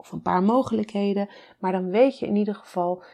[0.00, 3.04] of een paar mogelijkheden, maar dan weet je in ieder geval,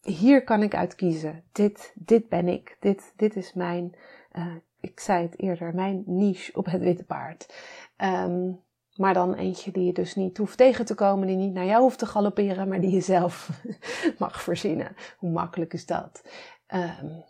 [0.00, 1.44] hier kan ik uit kiezen.
[1.52, 2.76] Dit, dit ben ik.
[2.80, 3.96] Dit, dit is mijn,
[4.32, 7.54] uh, ik zei het eerder, mijn niche op het witte paard.
[7.96, 8.64] Um,
[8.94, 11.82] maar dan eentje die je dus niet hoeft tegen te komen, die niet naar jou
[11.82, 13.50] hoeft te galopperen, maar die je zelf
[14.18, 14.96] mag verzinnen.
[15.18, 16.28] Hoe makkelijk is dat?
[16.68, 17.24] Um,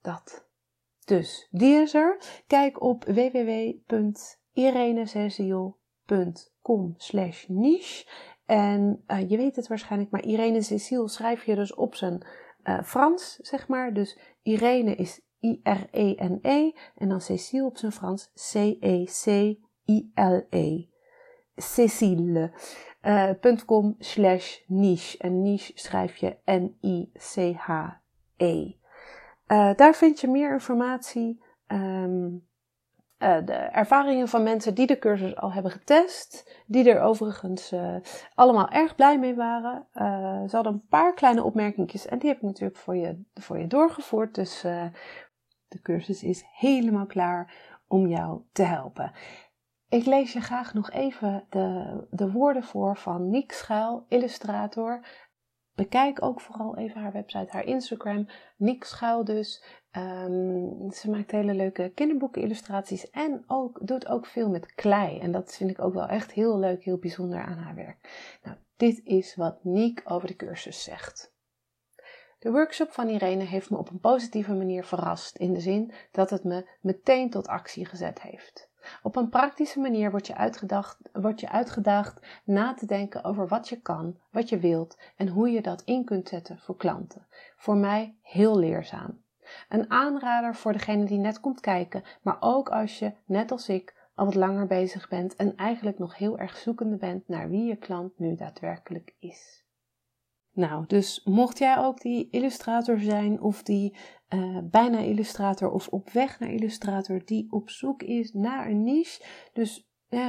[0.00, 0.45] dat.
[1.06, 2.20] Dus, die is er.
[2.46, 5.74] Kijk op www.irenececile.com
[6.66, 8.06] com slash niche.
[8.46, 12.26] En uh, je weet het waarschijnlijk, maar Irene Cecile schrijf je dus op zijn
[12.64, 13.92] uh, Frans, zeg maar.
[13.92, 19.56] Dus Irene is I-R-E-N-E -E, en dan Cecile op zijn Frans C-E-C-I-L-E.
[20.50, 20.86] -E.
[21.56, 22.52] Cecile.
[23.02, 23.30] Uh,
[23.66, 25.18] .com slash niche.
[25.18, 27.14] En niche schrijf je N-I-C-H-E.
[29.48, 31.42] Uh, daar vind je meer informatie.
[31.66, 32.46] Um,
[33.18, 37.96] uh, de ervaringen van mensen die de cursus al hebben getest, die er overigens uh,
[38.34, 39.86] allemaal erg blij mee waren.
[40.48, 43.66] Ze hadden een paar kleine opmerkingjes en die heb ik natuurlijk voor je, voor je
[43.66, 44.34] doorgevoerd.
[44.34, 44.60] Dus
[45.68, 47.54] de cursus is helemaal klaar
[47.88, 49.12] om jou te helpen.
[49.88, 55.06] Ik lees je graag nog even de, de woorden voor van Niek Schuil, illustrator.
[55.76, 59.64] Bekijk ook vooral even haar website, haar Instagram, Niek Schuil dus.
[59.92, 65.18] Um, ze maakt hele leuke kinderboeken-illustraties en ook, doet ook veel met klei.
[65.18, 68.38] En dat vind ik ook wel echt heel leuk, heel bijzonder aan haar werk.
[68.42, 71.34] Nou, dit is wat Niek over de cursus zegt.
[72.38, 76.30] De workshop van Irene heeft me op een positieve manier verrast, in de zin dat
[76.30, 78.70] het me meteen tot actie gezet heeft.
[79.02, 83.68] Op een praktische manier wordt je, uitgedacht, wordt je uitgedaagd na te denken over wat
[83.68, 87.26] je kan, wat je wilt en hoe je dat in kunt zetten voor klanten.
[87.56, 89.24] Voor mij heel leerzaam.
[89.68, 93.94] Een aanrader voor degene die net komt kijken, maar ook als je, net als ik,
[94.14, 97.76] al wat langer bezig bent en eigenlijk nog heel erg zoekende bent naar wie je
[97.76, 99.65] klant nu daadwerkelijk is.
[100.56, 103.96] Nou, dus mocht jij ook die illustrator zijn of die
[104.28, 109.24] uh, bijna illustrator of op weg naar illustrator die op zoek is naar een niche,
[109.52, 109.88] dus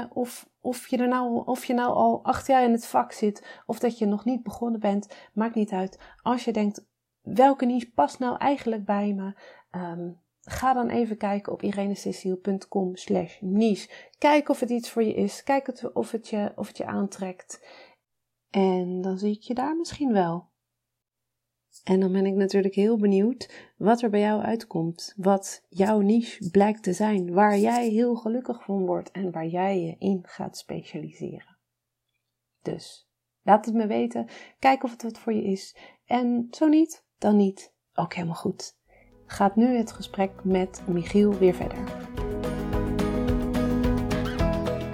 [0.09, 3.61] of, of, je er nou, of je nou al acht jaar in het vak zit
[3.65, 5.99] of dat je nog niet begonnen bent, maakt niet uit.
[6.21, 6.87] Als je denkt,
[7.21, 9.33] welke niche past nou eigenlijk bij me?
[9.71, 13.89] Um, ga dan even kijken op irenececile.com slash niche.
[14.17, 15.43] Kijk of het iets voor je is.
[15.43, 17.65] Kijk of, het je, of het je aantrekt.
[18.49, 20.49] En dan zie ik je daar misschien wel.
[21.83, 25.13] En dan ben ik natuurlijk heel benieuwd wat er bij jou uitkomt.
[25.17, 27.33] Wat jouw niche blijkt te zijn.
[27.33, 31.57] Waar jij heel gelukkig van wordt en waar jij je in gaat specialiseren.
[32.61, 33.09] Dus
[33.41, 34.27] laat het me weten.
[34.59, 35.77] Kijk of het wat voor je is.
[36.05, 37.73] En zo niet, dan niet.
[37.93, 38.77] Ook helemaal goed.
[39.25, 42.26] Gaat nu het gesprek met Michiel weer verder.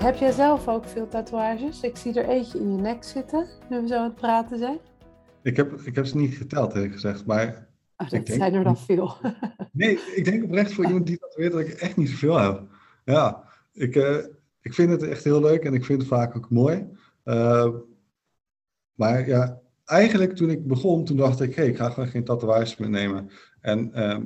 [0.04, 1.82] Heb jij zelf ook veel tatoeages?
[1.82, 4.80] Ik zie er eentje in je nek zitten, nu we zo aan het praten zijn.
[5.44, 7.68] Ik heb, ik heb ze niet geteld, eerlijk gezegd, maar...
[7.98, 9.18] Oh, dat zijn er dan veel.
[9.72, 12.64] nee, ik denk oprecht voor iemand die tatoeëert dat ik echt niet zoveel heb.
[13.06, 14.18] Ja, ik, uh,
[14.62, 16.88] ik vind het echt heel leuk en ik vind het vaak ook mooi.
[17.26, 17.70] Uh,
[18.94, 22.24] maar ja, eigenlijk toen ik begon, toen dacht ik, hé, hey, ik ga gewoon geen
[22.24, 23.30] tatoeages meer nemen.
[23.62, 24.18] En uh,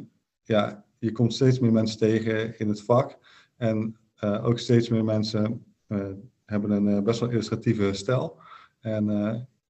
[0.44, 3.18] ja, je komt steeds meer mensen tegen in het vak.
[3.58, 5.65] En uh, ook steeds meer mensen
[6.45, 8.39] hebben een best wel illustratieve stijl.
[8.80, 9.06] En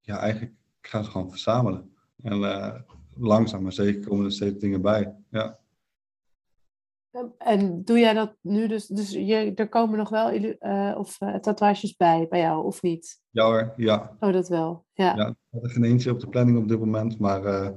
[0.01, 1.91] ja, eigenlijk gaan ze gewoon verzamelen.
[2.21, 2.39] En
[3.13, 5.15] langzaam maar zeker komen er steeds dingen bij.
[5.29, 5.60] Ja.
[7.38, 8.88] En doe jij dat nu dus?
[8.88, 13.21] Dus je, er komen nog wel uh, of, uh, tatoeages bij, bij jou, of niet?
[13.29, 14.15] Ja hoor, ja.
[14.19, 15.15] Oh, dat wel, ja.
[15.15, 17.69] Ja, er is geen eentje op de planning op dit moment, maar uh,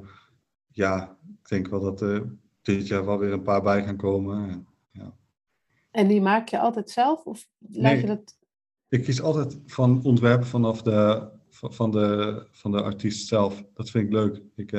[0.66, 4.66] ja, ik denk wel dat er dit jaar wel weer een paar bij gaan komen.
[5.90, 8.36] En, die maak je altijd zelf, of laat nee, je dat...
[8.88, 13.64] ik kies altijd van ontwerpen vanaf de, van de, van de artiest zelf.
[13.74, 14.42] Dat vind ik leuk.
[14.54, 14.70] Ik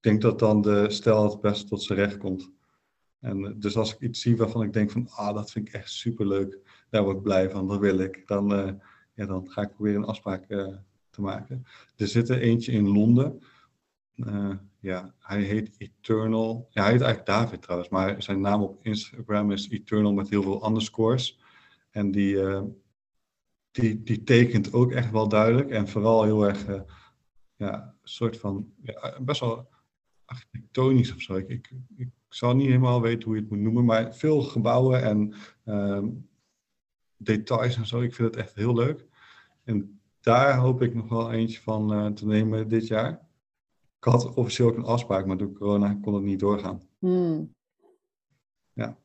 [0.00, 2.54] denk dat dan de stijl het best tot zijn recht komt.
[3.26, 5.74] En eh, dus als ik iets zie waarvan ik denk van, ah, dat vind ik
[5.74, 6.58] echt superleuk,
[6.90, 8.72] daar word ik blij van, dat wil ik, dan, uh,
[9.14, 10.76] ja, dan ga ik proberen een afspraak uh,
[11.10, 11.66] te maken.
[11.96, 13.42] Er zit er eentje in Londen.
[14.16, 14.54] Uh,
[14.86, 16.68] ja, hij heet Eternal.
[16.70, 20.42] Ja, hij heet eigenlijk David trouwens, maar zijn naam op Instagram is Eternal met heel
[20.42, 21.40] veel underscores.
[21.90, 22.38] En die,
[23.70, 26.66] die, die tekent ook echt wel duidelijk en vooral heel erg,
[27.56, 29.68] ja, een soort van, ja, best wel
[30.24, 31.34] architectonisch of zo.
[31.34, 35.02] Ik, ik, ik zal niet helemaal weten hoe je het moet noemen, maar veel gebouwen
[35.02, 36.08] en ehm,
[37.16, 38.00] details en zo.
[38.00, 39.06] Ik vind het echt heel leuk.
[39.64, 43.25] En daar hoop ik nog wel eentje van uh, te nemen dit jaar.
[43.98, 46.88] Ik had officieel ook een afspraak, maar door corona kon het niet doorgaan.
[46.98, 47.54] Hmm.
[48.72, 48.96] Ja.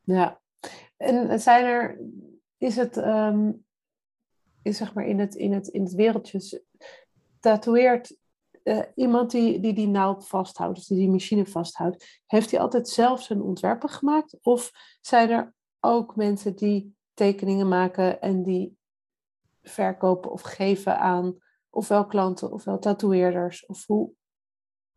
[0.00, 0.40] Ja.
[0.96, 2.00] En zijn er,
[2.58, 3.64] is het, um,
[4.62, 6.62] is zeg maar in het, in het, in het wereldje,
[7.40, 8.18] tatoeëert
[8.64, 12.88] uh, iemand die, die die naald vasthoudt, dus die die machine vasthoudt, heeft hij altijd
[12.88, 14.38] zelf zijn ontwerpen gemaakt?
[14.42, 18.76] Of zijn er ook mensen die tekeningen maken en die
[19.62, 21.36] verkopen of geven aan
[21.70, 23.66] ofwel klanten ofwel tatoeëerders?
[23.66, 24.12] Of hoe,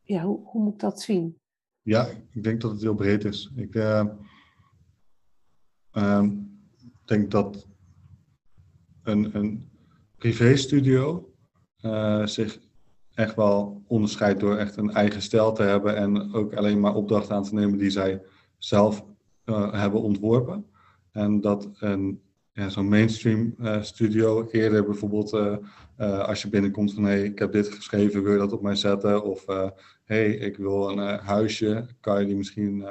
[0.01, 1.41] ja, hoe, hoe moet ik dat zien?
[1.81, 3.51] Ja, ik denk dat het heel breed is.
[3.55, 4.05] Ik uh,
[5.93, 6.27] uh,
[7.05, 7.67] denk dat
[9.03, 9.71] een, een
[10.17, 11.33] privéstudio
[11.81, 12.59] uh, zich
[13.13, 17.35] echt wel onderscheidt door echt een eigen stijl te hebben en ook alleen maar opdrachten
[17.35, 18.21] aan te nemen die zij
[18.57, 19.05] zelf
[19.45, 20.65] uh, hebben ontworpen.
[21.11, 22.21] En dat een,
[22.53, 25.57] ja, zo'n mainstream uh, studio eerder bijvoorbeeld uh,
[26.19, 28.75] als je binnenkomt van hé, hey, ik heb dit geschreven, wil je dat op mij
[28.75, 29.23] zetten?
[29.23, 29.71] Of hé,
[30.03, 32.85] hey, ik wil een huisje, kan je die misschien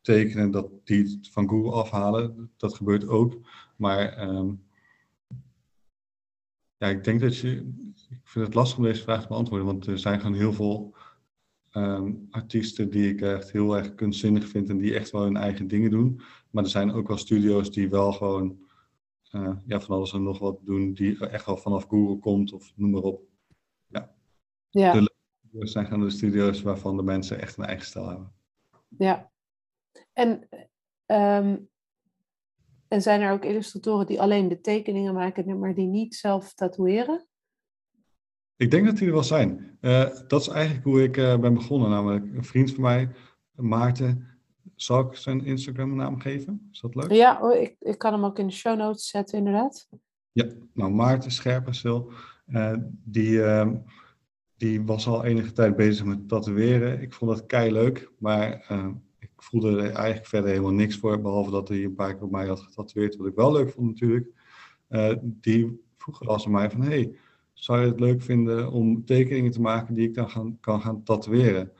[0.00, 2.50] tekenen dat die van Google afhalen?
[2.56, 3.40] Dat gebeurt ook.
[3.76, 4.62] Maar um,
[6.76, 7.50] ja, ik denk dat je.
[8.10, 10.94] Ik vind het lastig om deze vraag te beantwoorden, want er zijn gewoon heel veel
[11.72, 15.68] um, artiesten die ik echt heel erg kunstzinnig vind en die echt wel hun eigen
[15.68, 16.20] dingen doen.
[16.50, 18.58] Maar er zijn ook wel studio's die wel gewoon
[19.32, 22.72] uh, ja, van alles en nog wat doen, die echt wel vanaf Google komt of
[22.76, 23.22] noem maar op.
[23.86, 24.14] Ja.
[24.68, 24.92] ja.
[25.50, 28.32] De zijn gewoon de studio's waarvan de mensen echt een eigen stijl hebben.
[28.88, 29.30] Ja.
[30.12, 30.48] En
[31.06, 31.68] um,
[32.88, 37.26] en zijn er ook illustratoren die alleen de tekeningen maken, maar die niet zelf tatoeëren?
[38.56, 39.78] Ik denk dat die er wel zijn.
[39.80, 41.90] Uh, dat is eigenlijk hoe ik uh, ben begonnen.
[41.90, 43.10] Namelijk een vriend van mij,
[43.54, 44.37] Maarten.
[44.82, 46.68] Zal ik zijn Instagram naam geven?
[46.72, 47.12] Is dat leuk?
[47.12, 49.88] Ja, ik, ik kan hem ook in de show notes zetten, inderdaad.
[50.32, 52.10] Ja, nou Maarten Scherpenzeel,
[52.46, 53.76] uh, die, ehm,
[54.56, 57.00] die was al enige tijd bezig met tatoeëren.
[57.00, 58.66] Ik vond dat kei leuk, maar
[59.18, 62.30] ik voelde er eigenlijk verder helemaal niks voor, behalve dat hij een paar keer op
[62.30, 64.30] mij had getatoeëerd, wat ik wel leuk vond natuurlijk.
[64.88, 67.16] Uh, die vroeg als aan mij van, hey,
[67.52, 71.02] zou je het leuk vinden om tekeningen te maken die ik dan gaan, kan gaan
[71.02, 71.72] tatoeëren?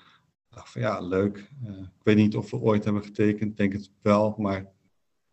[0.64, 1.50] Van ja, leuk.
[1.64, 4.66] Uh, ik weet niet of we ooit hebben getekend, denk het wel, maar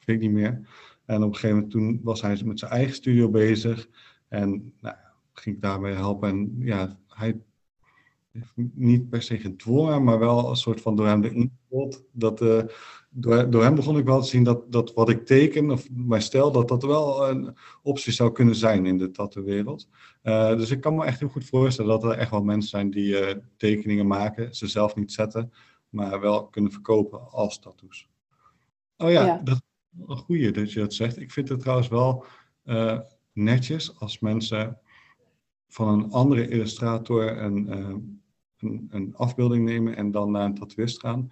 [0.05, 0.67] weet ik niet meer.
[1.05, 3.87] En op een gegeven moment toen was hij met zijn eigen studio bezig
[4.27, 4.95] en nou,
[5.33, 6.29] ging ik daarbij helpen.
[6.29, 7.39] En ja, hij
[8.73, 12.03] niet per se gedwongen, maar wel een soort van door hem de input.
[12.11, 12.63] Dat, uh,
[13.17, 16.21] door, door hem begon ik wel te zien dat, dat wat ik teken, of mijn
[16.21, 19.89] stijl, dat dat wel een optie zou kunnen zijn in de tattoo-wereld.
[20.23, 22.89] Uh, dus ik kan me echt heel goed voorstellen dat er echt wel mensen zijn
[22.89, 25.51] die uh, tekeningen maken, ze zelf niet zetten,
[25.89, 28.09] maar wel kunnen verkopen als tattoos.
[28.97, 29.41] Oh ja, ja.
[29.43, 31.19] dat is een goede dat je dat zegt.
[31.19, 32.25] Ik vind het trouwens wel
[33.33, 34.79] netjes als mensen
[35.67, 38.23] van een andere illustrator een
[38.57, 41.29] een, een, afbeelding nemen en dan naar een tatoeïst gaan.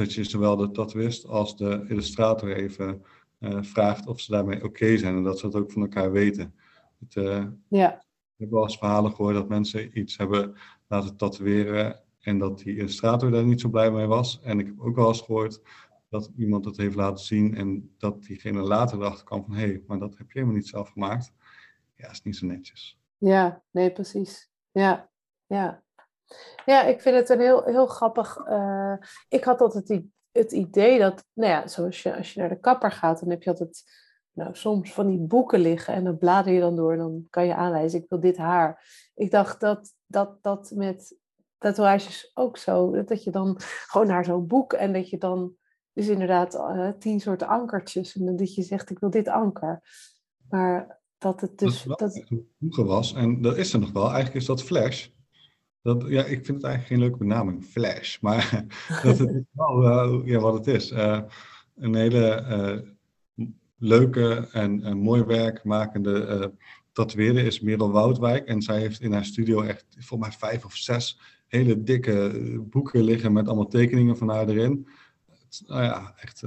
[0.00, 3.02] Dat je zowel de tatoeïst als de illustrator even
[3.40, 6.54] uh, vraagt of ze daarmee oké zijn en dat ze het ook van elkaar weten.
[6.98, 7.94] Het, uh, ja.
[7.94, 10.56] Ik heb wel eens verhalen gehoord dat mensen iets hebben
[10.88, 14.40] laten tatoeëren en dat die illustrator daar niet zo blij mee was.
[14.42, 15.60] En ik heb ook wel eens gehoord
[16.08, 19.82] dat iemand het heeft laten zien en dat diegene later erachter kwam van hé, hey,
[19.86, 21.32] maar dat heb je helemaal niet zelf gemaakt.
[21.96, 22.98] Ja, is niet zo netjes.
[23.18, 24.50] Ja, nee, precies.
[24.70, 25.10] Ja,
[25.46, 25.82] ja.
[26.64, 28.38] Ja, ik vind het een heel, heel grappig.
[28.48, 28.94] Uh,
[29.28, 32.92] ik had altijd het idee dat, nou ja, zoals je, als je naar de kapper
[32.92, 33.82] gaat, dan heb je altijd
[34.32, 37.46] nou, soms van die boeken liggen en dan blader je dan door en dan kan
[37.46, 38.84] je aanwijzen, ik wil dit haar.
[39.14, 41.18] Ik dacht dat dat, dat met
[41.58, 43.56] tatoeages ook zo, dat je dan
[43.90, 45.54] gewoon naar zo'n boek en dat je dan
[45.92, 49.82] dus inderdaad uh, tien soorten ankertjes en dat je zegt, ik wil dit anker.
[50.48, 51.82] Maar dat het dus...
[51.82, 52.24] Dat, dat...
[52.58, 55.08] vroeger was, en dat is er nog wel, eigenlijk is dat Flash.
[55.82, 58.18] Dat, ja, ik vind het eigenlijk geen leuke benaming, Flash.
[58.20, 58.64] Maar
[59.02, 60.92] dat het is wel ja, wat het is.
[60.92, 61.20] Uh,
[61.76, 62.44] een hele
[63.36, 63.46] uh,
[63.78, 66.52] leuke en, en mooi werk makende
[66.92, 68.46] tatoeëerder is Merel Woudwijk.
[68.46, 72.32] En zij heeft in haar studio echt voor mij vijf of zes hele dikke
[72.70, 74.88] boeken liggen met allemaal tekeningen van haar erin.
[75.26, 76.44] Het, nou ja, echt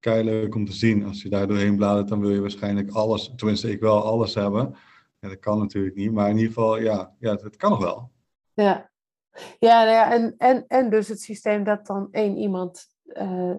[0.00, 1.04] kei leuk om te zien.
[1.04, 4.74] Als je daar doorheen bladert, dan wil je waarschijnlijk alles, tenminste ik wel alles hebben.
[5.20, 8.10] Dat kan natuurlijk niet, maar in ieder geval, ja, ja het kan nog wel.
[8.60, 8.90] Ja,
[9.58, 13.54] ja, nou ja en, en, en dus het systeem dat dan één iemand uh,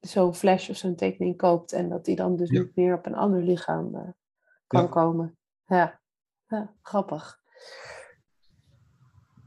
[0.00, 3.14] zo'n flash of zo'n tekening koopt en dat die dan dus niet meer op een
[3.14, 4.08] ander lichaam uh,
[4.66, 5.38] kan komen.
[5.66, 6.00] Ja.
[6.46, 7.38] ja, grappig.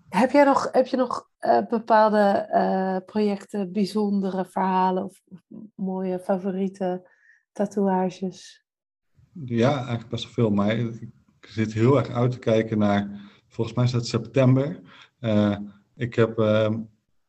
[0.10, 5.40] Heb, jij nog, heb je nog uh, bepaalde projecten, bijzondere verhalen of, of
[5.76, 7.10] mooie favoriete
[7.52, 8.66] tatoeages?
[9.34, 10.50] Ja, eigenlijk best wel veel.
[10.50, 14.80] Maar ik zit heel erg uit te kijken naar volgens mij is het september.
[15.20, 15.58] Uh,
[15.96, 16.74] ik heb uh,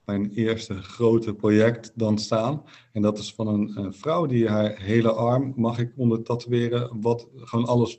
[0.04, 2.62] mijn eerste grote project dan staan.
[2.92, 7.00] En dat is van een, een, vrouw die haar hele arm mag ik onder tatoeëren.
[7.00, 7.98] Wat gewoon alles,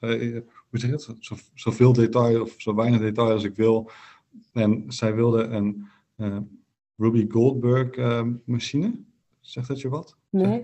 [0.00, 1.16] uh, hoe zeg je het?
[1.20, 3.90] Zo, zoveel detail of zo weinig detail als ik wil.
[4.52, 5.86] En zij wilde een
[6.96, 7.96] Ruby Goldberg
[8.44, 9.00] machine.
[9.40, 10.16] Zegt dat je wat?
[10.30, 10.62] Nee.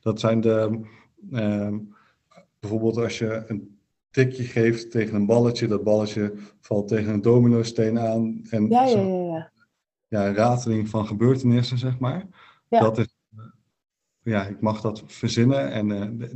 [0.00, 0.80] Dat zijn de,
[2.60, 3.73] bijvoorbeeld als je een
[4.14, 5.66] tikje geeft tegen een balletje.
[5.66, 8.40] Dat balletje valt tegen een domino-steen aan.
[8.50, 9.50] En ja, ja, ja, ja.
[10.08, 12.26] ja, rateling van gebeurtenissen, zeg maar.
[12.68, 12.80] Ja.
[12.80, 13.16] Dat is,
[14.22, 15.70] ja, ik mag dat verzinnen.
[15.70, 16.30] En uh,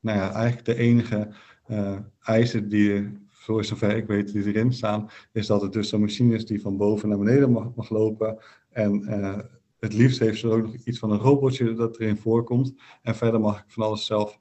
[0.00, 1.28] nou ja, eigenlijk de enige
[1.68, 6.00] uh, eisen die, voor zover ik weet, die erin staan, is dat het dus een
[6.00, 8.38] machine is die van boven naar beneden mag, mag lopen.
[8.68, 9.38] En uh,
[9.78, 12.74] het liefst heeft ze ook nog iets van een robotje dat erin voorkomt.
[13.02, 14.40] En verder mag ik van alles zelf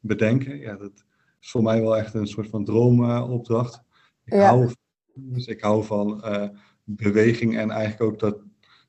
[0.00, 0.58] bedenken.
[0.58, 1.04] Ja, dat,
[1.40, 3.82] is voor mij wel echt een soort van droomopdracht.
[4.24, 4.70] ik, hou,
[5.14, 6.48] dus ik hou van uh,
[6.84, 8.42] beweging en eigenlijk ook dat,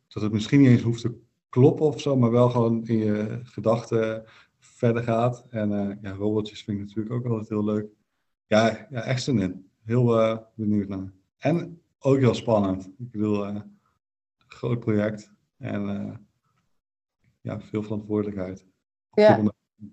[0.08, 3.40] dat het misschien niet eens hoeft te kloppen of zo, maar wel gewoon in je
[3.44, 4.24] gedachten
[4.60, 5.46] verder gaat.
[5.50, 7.88] En uh, ja, robotjes vind ik natuurlijk ook altijd heel leuk.
[8.48, 9.70] Ja, ja echt zin in.
[9.84, 11.12] Heel uh, benieuwd naar.
[11.38, 12.86] En ook heel spannend.
[12.86, 13.62] Ik bedoel, uh,
[14.48, 16.28] groot project en
[17.42, 18.66] ja, veel verantwoordelijkheid.
[19.12, 19.42] Ja.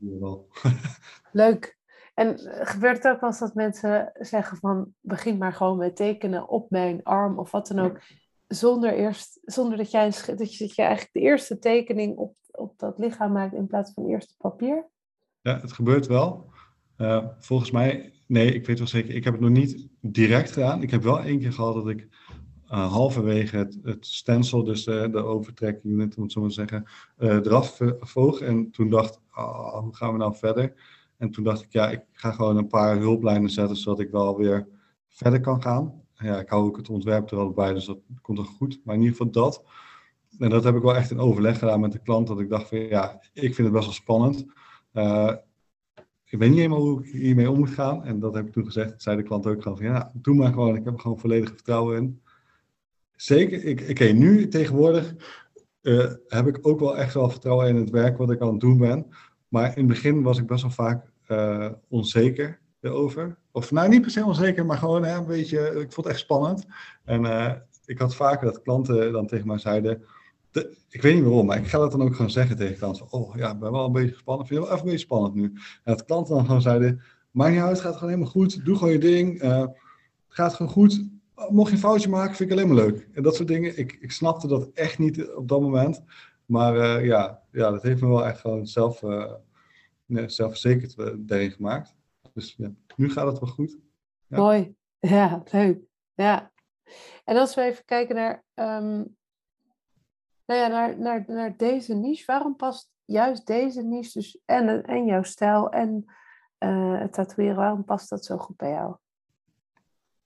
[1.33, 1.78] Leuk.
[2.19, 6.49] En gebeurt het ook wel eens dat mensen zeggen van begin maar gewoon met tekenen
[6.49, 8.01] op mijn arm of wat dan ook,
[8.47, 12.79] zonder, eerst, zonder dat, jij, dat, je, dat je eigenlijk de eerste tekening op, op
[12.79, 14.89] dat lichaam maakt in plaats van eerst papier?
[15.41, 16.53] Ja, het gebeurt wel.
[16.97, 20.83] Uh, volgens mij, nee, ik weet wel zeker, ik heb het nog niet direct gedaan.
[20.83, 22.09] Ik heb wel één keer gehad dat ik
[22.71, 26.55] uh, halverwege het, het stencil, dus de, de overtrek unit, om het zo maar te
[26.55, 26.85] zeggen,
[27.19, 28.41] uh, eraf voog.
[28.41, 30.97] En toen dacht, oh, hoe gaan we nou verder?
[31.19, 34.37] En toen dacht ik, ja, ik ga gewoon een paar hulplijnen zetten, zodat ik wel
[34.37, 34.69] weer
[35.09, 36.03] verder kan gaan.
[36.15, 38.81] Ja, ik hou ook het ontwerp er al bij, dus dat komt er goed.
[38.85, 39.65] Maar in ieder geval dat.
[40.39, 42.69] En dat heb ik wel echt in overleg gedaan met de klant, dat ik dacht
[42.69, 44.47] van, ja, ik vind het best wel spannend.
[44.93, 45.35] Uh,
[46.25, 48.05] ik weet niet helemaal hoe ik hiermee om moet gaan.
[48.05, 49.03] En dat heb ik toen gezegd.
[49.03, 50.77] zei de klant ook gewoon van, ja, doe maar gewoon.
[50.77, 52.21] Ik heb er gewoon volledig vertrouwen in.
[53.17, 55.15] Zeker, ik, oké, nu tegenwoordig
[55.83, 58.61] uh, heb ik ook wel echt wel vertrouwen in het werk wat ik aan het
[58.61, 59.07] doen ben.
[59.49, 63.39] Maar in het begin was ik best wel vaak uh, onzeker erover.
[63.53, 66.19] Of nou, niet per se onzeker, maar gewoon hè, een beetje, ik vond het echt
[66.19, 66.67] spannend.
[67.05, 67.53] En uh,
[67.85, 70.03] ik had vaker dat klanten dan tegen mij zeiden,
[70.89, 73.13] ik weet niet waarom, maar ik ga dat dan ook gewoon zeggen tegen klanten.
[73.13, 75.35] oh ja, ik ben wel een beetje gespannen, vind je wel even een beetje spannend
[75.35, 75.45] nu.
[75.45, 78.93] En dat klanten dan gewoon zeiden, niet uit, het gaat gewoon helemaal goed, doe gewoon
[78.93, 79.67] je ding, uh,
[80.29, 81.07] gaat gewoon goed.
[81.49, 83.09] Mocht je een foutje maken, vind ik alleen maar leuk.
[83.13, 86.03] En dat soort dingen, ik, ik snapte dat echt niet op dat moment.
[86.49, 89.33] Maar uh, ja, ja, dat heeft me wel echt gewoon zelf, uh,
[90.07, 90.97] zelfverzekerd
[91.29, 91.97] daarin gemaakt.
[92.33, 93.79] Dus ja, nu gaat het wel goed.
[94.27, 94.37] Ja.
[94.37, 95.81] Mooi, ja, leuk.
[96.15, 96.53] Ja.
[97.25, 99.17] En als we even kijken naar, um,
[100.45, 105.05] nou ja, naar, naar, naar deze niche, waarom past juist deze niche dus en, en
[105.05, 106.05] jouw stijl en
[106.59, 108.97] uh, het tatoeëren, waarom past dat zo goed bij jou?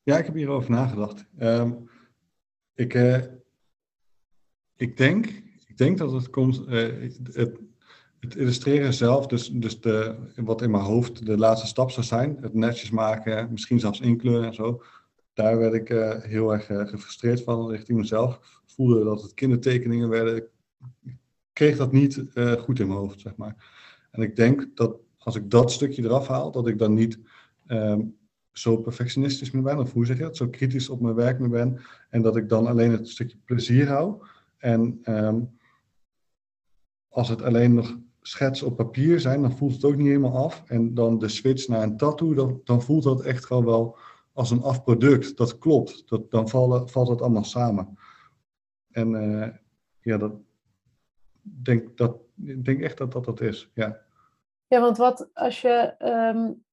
[0.02, 1.26] Ja, ik heb hierover nagedacht.
[1.38, 1.90] Um,
[2.74, 3.22] ik, uh,
[4.76, 5.42] ik, denk,
[5.84, 7.58] denk dat het komt, uh, het,
[8.20, 12.36] het illustreren zelf, dus, dus de, wat in mijn hoofd de laatste stap zou zijn,
[12.40, 14.82] het netjes maken, misschien zelfs inkleuren en zo,
[15.34, 18.34] daar werd ik uh, heel erg uh, gefrustreerd van richting mezelf.
[18.34, 20.36] Ik voelde dat het kindertekeningen werden.
[20.36, 20.46] Ik
[21.52, 22.22] kreeg dat niet
[22.58, 23.56] goed in mijn hoofd, zeg maar.
[24.10, 27.18] En ik denk dat als ik dat stukje eraf haal, dat ik dan niet
[27.66, 28.16] um,
[28.52, 31.48] zo perfectionistisch meer ben, of hoe zeg je dat, zo kritisch op mijn werk meer
[31.48, 31.80] ben.
[32.10, 34.26] En dat ik dan alleen het stukje plezier hou.
[34.58, 35.50] En um,
[37.12, 40.62] als het alleen nog schets op papier zijn, dan voelt het ook niet helemaal af.
[40.66, 43.96] En dan de switch naar een tattoo, dan, dan voelt dat echt gewoon wel
[44.32, 45.36] als een afproduct.
[45.36, 46.08] Dat klopt.
[46.08, 47.98] Dat, dan vallen, valt het allemaal samen.
[48.90, 49.48] En uh,
[50.00, 50.32] ja, dat
[51.42, 53.70] denk, dat, ik denk echt dat dat dat is.
[53.74, 54.00] Ja,
[54.66, 55.94] ja want wat als je.
[55.98, 56.64] Um,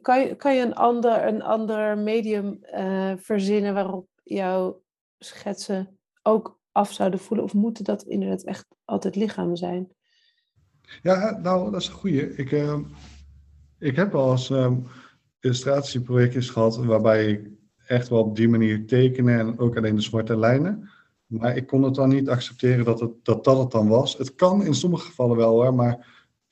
[0.00, 4.82] kan, je kan je een ander, een ander medium uh, verzinnen waarop jouw
[5.18, 7.46] schetsen ook af zouden voelen?
[7.46, 9.88] Of moeten dat inderdaad echt altijd lichamen zijn?
[11.02, 12.34] Ja, nou, dat is een goeie.
[12.36, 12.78] Ik, uh,
[13.78, 14.86] ik heb wel eens um,
[15.40, 17.48] illustratieprojectjes gehad waarbij ik
[17.86, 20.90] echt wel op die manier tekenen en ook alleen de zwarte lijnen.
[21.26, 24.18] Maar ik kon het dan niet accepteren dat het, dat, dat het dan was.
[24.18, 26.06] Het kan in sommige gevallen wel hoor, maar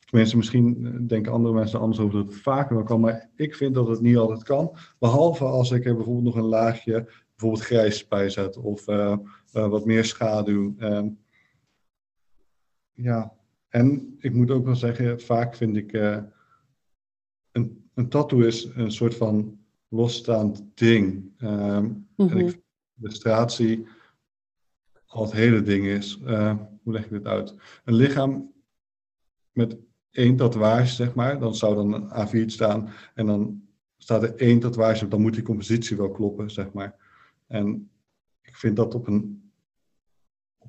[0.05, 3.01] tenminste misschien denken andere mensen anders over dat het vaker kan.
[3.01, 4.77] Maar ik vind dat het niet altijd kan.
[4.99, 7.09] Behalve als ik er bijvoorbeeld nog een laagje
[7.39, 9.17] bijvoorbeeld grijs bij zet of uh,
[9.53, 10.75] uh, wat meer schaduw.
[10.79, 11.19] Um,
[12.93, 13.33] ja,
[13.69, 16.19] en ik moet ook wel zeggen, vaak vind ik uh,
[17.53, 19.59] een, een tattoo is een soort van
[19.89, 21.33] losstaand ding.
[21.43, 22.09] Um.
[22.17, 22.61] En ik
[23.01, 23.87] illustratie
[25.07, 26.21] al het hele ding is.
[26.25, 27.55] Uh, hoe leg ik dit uit?
[27.85, 28.53] Een lichaam
[29.53, 29.77] met
[30.11, 33.63] één tatoeage, zeg maar, dan zou dan een A4 staan en dan
[33.97, 37.08] staat er één tatoeage op, dan moet die compositie wel kloppen, zeg maar.
[37.49, 37.91] En
[38.41, 39.51] ik vind dat op een,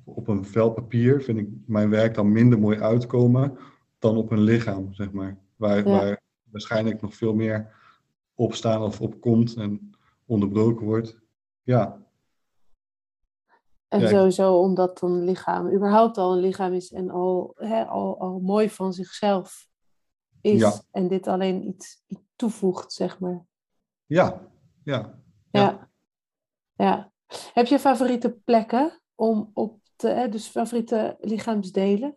[0.04, 3.58] op een vel papier, vind ik mijn werk dan minder mooi uitkomen
[3.98, 5.38] dan op een lichaam, zeg maar.
[5.56, 5.84] Waar, ja.
[5.84, 7.74] waar waarschijnlijk nog veel meer
[8.34, 9.94] op staan of op komt en
[10.26, 11.18] onderbroken wordt.
[11.62, 12.08] Ja.
[13.88, 18.20] En ja, sowieso omdat een lichaam überhaupt al een lichaam is en al, hè, al,
[18.20, 19.68] al mooi van zichzelf
[20.40, 20.60] is.
[20.60, 20.72] Ja.
[20.90, 23.46] En dit alleen iets, iets toevoegt, zeg maar.
[24.06, 24.40] Ja,
[24.84, 25.18] ja.
[25.50, 25.89] Ja.
[26.80, 27.12] Ja.
[27.52, 32.16] Heb je favoriete plekken om op te, hè, dus favoriete lichaamsdelen?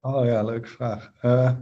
[0.00, 1.12] Oh ja, leuke vraag.
[1.22, 1.52] Uh,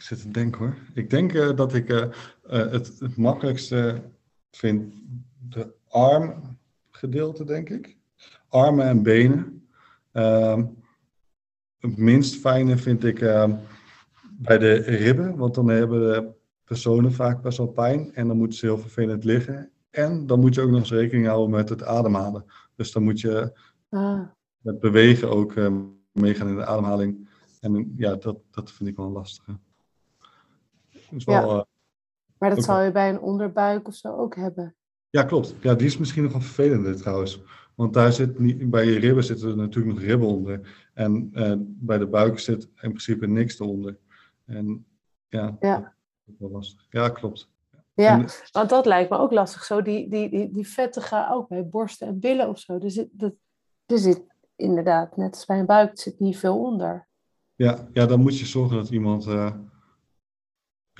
[0.00, 0.76] Ik zit te denken hoor.
[0.94, 2.06] Ik denk uh, dat ik uh,
[2.42, 4.02] het, het makkelijkste
[4.50, 4.94] vind
[5.48, 7.96] de armgedeelte, denk ik.
[8.48, 9.68] Armen en benen.
[10.12, 10.64] Ehm,
[11.78, 13.56] het minst fijne vind ik ehm,
[14.30, 16.32] bij de ribben, want dan hebben de
[16.70, 19.70] personen vaak best wel pijn en dan moeten ze heel vervelend liggen.
[19.90, 22.44] En dan moet je ook nog eens rekening houden met het ademhalen.
[22.76, 23.58] Dus dan moet je
[23.88, 24.20] ah.
[24.60, 25.54] met bewegen ook
[26.12, 27.28] meegaan in de ademhaling.
[27.60, 29.46] En ja, dat, dat vind ik wel lastig.
[31.24, 31.56] Wel, ja.
[31.56, 31.62] Uh,
[32.38, 34.74] maar dat zal je bij een onderbuik of zo ook hebben.
[35.10, 35.54] Ja, klopt.
[35.60, 37.42] Ja, die is misschien nog een vervelende trouwens.
[37.74, 40.88] Want daar zit niet, bij je ribben zitten er natuurlijk nog ribben onder.
[40.94, 43.98] En uh, bij de buik zit in principe niks eronder.
[44.44, 44.84] En
[45.28, 45.94] ja, ja.
[46.38, 46.86] Wel lastig.
[46.90, 47.50] Ja, klopt.
[47.94, 49.64] Ja, en, want dat lijkt me ook lastig.
[49.64, 52.78] Zo die, die, die, die vettige ook bij borsten en billen of zo.
[52.78, 53.32] Er zit, dat,
[53.86, 54.22] er zit
[54.56, 57.08] inderdaad, net als bij een buik, zit niet veel onder.
[57.54, 59.26] Ja, ja dan moet je zorgen dat iemand...
[59.26, 59.54] Uh,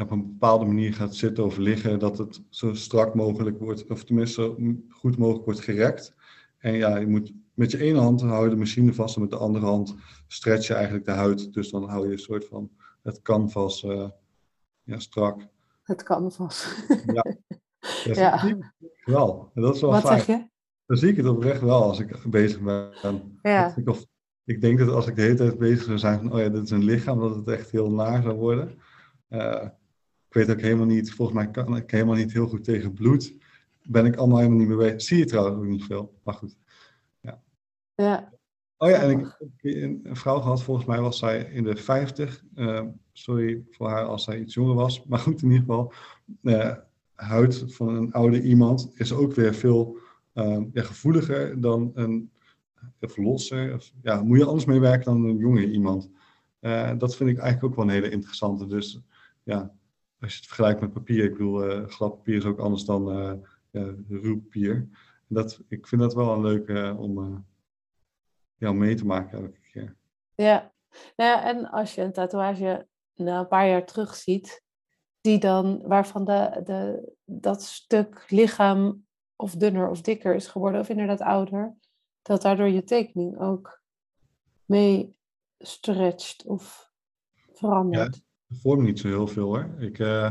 [0.01, 4.05] op een bepaalde manier gaat zitten of liggen, dat het zo strak mogelijk wordt, of
[4.05, 4.57] tenminste zo
[4.89, 6.15] goed mogelijk wordt gerekt.
[6.59, 9.31] En ja, je moet met je ene hand hou je de machine vast en met
[9.31, 9.95] de andere hand
[10.27, 11.53] stretch je eigenlijk de huid.
[11.53, 12.71] Dus dan hou je een soort van
[13.03, 14.09] het canvas uh,
[14.91, 15.47] ja, strak.
[15.83, 16.67] Het canvas.
[17.07, 17.25] Ja.
[18.05, 18.73] Ja, ja.
[19.05, 19.51] Wel.
[19.55, 20.21] En dat is wel Wat fijn.
[20.21, 20.49] zeg je?
[20.87, 23.39] Dan zie ik het oprecht wel als ik bezig ben.
[23.43, 23.77] Ja.
[23.77, 24.07] Ik, of,
[24.45, 26.63] ik denk dat als ik de hele tijd bezig zou zijn van, oh ja, dit
[26.63, 28.79] is een lichaam, dat het echt heel naar zou worden.
[29.29, 29.65] Uh,
[30.29, 33.35] ik weet ook helemaal niet, volgens mij kan ik helemaal niet heel goed tegen bloed.
[33.83, 35.03] Ben ik allemaal helemaal niet meer bezig.
[35.03, 36.57] Zie je trouwens ook niet veel, maar goed.
[37.21, 37.43] Ja.
[37.95, 38.33] ja.
[38.77, 39.49] Oh ja, en ik heb
[40.05, 42.45] een vrouw gehad, volgens mij was zij in de 50.
[42.55, 42.83] Uh,
[43.21, 45.05] sorry voor haar als zij iets jonger was.
[45.05, 45.93] Maar goed, in ieder geval.
[46.43, 46.77] Uh,
[47.15, 49.99] huid van een oude iemand is ook weer veel
[50.35, 52.31] uh, ja, gevoeliger dan een
[53.01, 53.75] of losser.
[53.75, 56.11] Of, ja, moet je anders mee werken dan een jonge iemand.
[56.99, 58.67] Dat vind ik eigenlijk ook wel een hele interessante.
[58.67, 59.01] Dus
[59.43, 59.75] ja,
[60.21, 63.09] als je het vergelijkt met papier, ik bedoel, glad papier is ook anders dan
[64.09, 64.89] ruw papier.
[65.27, 67.45] Dat, ik vind dat wel een leuke om,
[68.57, 69.97] ja, mee te maken elke keer.
[70.35, 70.73] Ja.
[71.17, 72.87] Nou ja, en als je een tatoeage
[73.25, 74.63] na een paar jaar terug ziet,
[75.21, 79.07] die dan, waarvan de, de, dat stuk lichaam
[79.37, 81.77] of dunner of dikker is geworden, of inderdaad ouder,
[82.23, 83.83] dat daardoor je tekening ook
[84.65, 85.15] mee
[85.59, 86.91] stretcht of
[87.53, 88.15] verandert.
[88.15, 89.75] Ja, dat vormt niet zo heel veel hoor.
[89.79, 90.31] Ik, uh,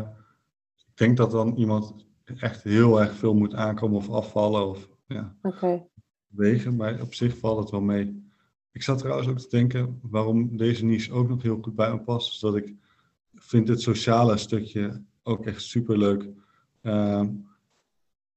[0.76, 2.06] ik denk dat dan iemand
[2.38, 5.88] echt heel erg veel moet aankomen of afvallen of ja, okay.
[6.28, 8.29] wegen, maar op zich valt het wel mee.
[8.72, 12.00] Ik zat trouwens ook te denken waarom deze niche ook nog heel goed bij me
[12.00, 12.76] past, is dat ik
[13.36, 16.30] vind het sociale stukje ook echt super leuk.
[16.82, 17.28] Uh,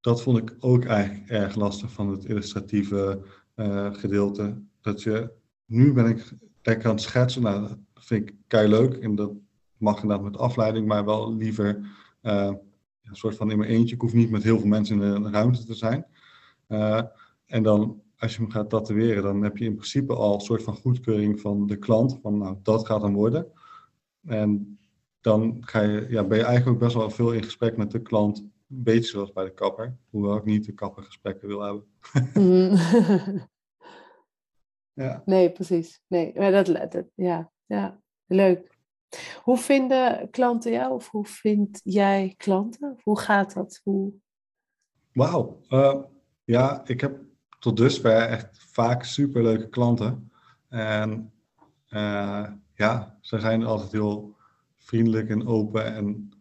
[0.01, 3.23] dat vond ik ook eigenlijk erg lastig van het illustratieve
[3.57, 4.63] uh, gedeelte.
[4.81, 5.31] Dat je,
[5.65, 9.33] nu ben ik lekker aan het schetsen, nou, dat vind ik kei leuk en dat
[9.77, 11.75] mag inderdaad met afleiding, maar wel liever
[12.23, 12.53] uh,
[13.03, 13.95] een soort van in mijn eentje.
[13.95, 16.07] Ik hoef niet met heel veel mensen in de ruimte te zijn.
[16.69, 17.03] Uh,
[17.47, 20.63] en dan als je hem gaat tatoeëren, dan heb je in principe al een soort
[20.63, 23.53] van goedkeuring van de klant, van nou, dat gaat dan worden.
[24.27, 24.79] En
[25.21, 28.03] dan ga je, ja, ben je eigenlijk ook best wel veel in gesprek met de
[28.03, 28.39] klant.
[28.39, 29.97] Een beetje zoals bij de kapper.
[30.11, 31.85] Hoewel ik niet de kappergesprekken wil hebben.
[32.35, 32.77] Mm.
[35.05, 35.23] ja.
[35.25, 36.01] Nee, precies.
[36.07, 38.79] Nee, maar dat, dat, ja, ja, leuk.
[39.43, 42.97] Hoe vinden klanten jou of hoe vind jij klanten?
[43.03, 43.81] Hoe gaat dat?
[43.85, 44.13] Hoe...
[45.13, 45.61] Wauw.
[45.69, 46.03] Uh,
[46.45, 47.31] ja, ik heb
[47.63, 50.31] tot dusver echt vaak superleuke klanten.
[50.69, 51.33] En
[51.91, 54.37] uh, ja, ze zijn altijd heel
[54.79, 56.33] vriendelijk en open en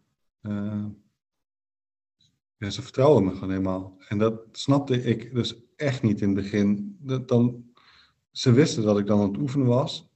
[2.56, 3.96] ja, ze vertrouwen me gewoon helemaal.
[4.08, 6.96] En dat snapte ik dus echt niet in het begin.
[7.00, 7.64] Dat dan,
[8.30, 10.08] ze wisten dat ik dan aan het oefenen was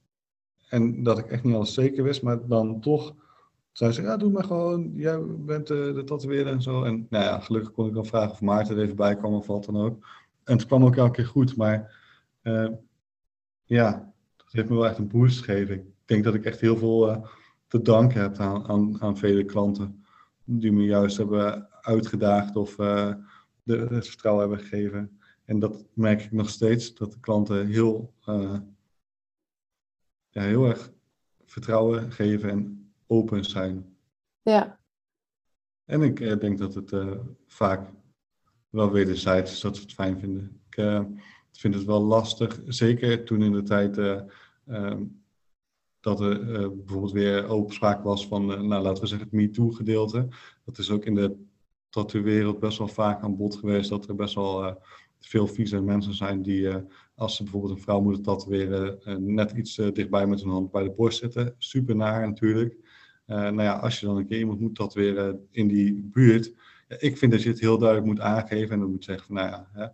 [0.69, 3.15] en dat ik echt niet alles zeker wist, maar dan toch
[3.71, 6.83] zei ze, ja, doe maar gewoon, jij bent de, de tatoeëerder en zo.
[6.83, 9.47] En nou ja, gelukkig kon ik dan vragen of Maarten er even bij kwam of
[9.47, 10.07] wat dan ook.
[10.47, 11.95] En het kwam ook elke keer goed, maar
[12.43, 12.69] uh,
[13.63, 15.75] ja, dat heeft me wel echt een boost gegeven.
[15.75, 17.25] Ik denk dat ik echt heel veel uh,
[17.67, 20.05] te danken heb aan, aan, aan vele klanten
[20.43, 23.13] die me juist hebben uitgedaagd of uh,
[23.63, 25.19] de, het vertrouwen hebben gegeven.
[25.45, 28.13] En dat merk ik nog steeds, dat de klanten heel,
[30.29, 30.91] ja, heel erg
[31.45, 33.95] vertrouwen geven en open zijn.
[34.41, 34.79] Ja.
[35.85, 36.95] En ik denk dat het
[37.47, 37.89] vaak
[38.69, 40.61] wel wederzijds dat ze het fijn vinden.
[41.51, 43.97] Ik vind het wel lastig, zeker toen in de tijd
[44.67, 45.21] um,
[45.99, 50.27] dat er uh, bijvoorbeeld weer open sprake was van, nou laten we zeggen, het MeToo-gedeelte.
[50.65, 51.35] Dat is ook in de
[51.89, 54.81] tattoo-wereld best wel vaak aan bod geweest dat er best wel
[55.19, 56.69] veel vieze mensen zijn die,
[57.15, 58.99] als ze bijvoorbeeld een vrouw moeten tatoeëren,
[59.35, 61.55] net iets dichtbij met hun hand bij de borst zitten.
[61.57, 62.77] Super naar natuurlijk.
[63.25, 66.53] nou ja, als je dan een keer iemand moet tatoeëren in die buurt,
[66.87, 69.49] ik vind dat je het heel duidelijk moet aangeven en dan moet zeggen van, nou
[69.49, 69.87] ja, hè,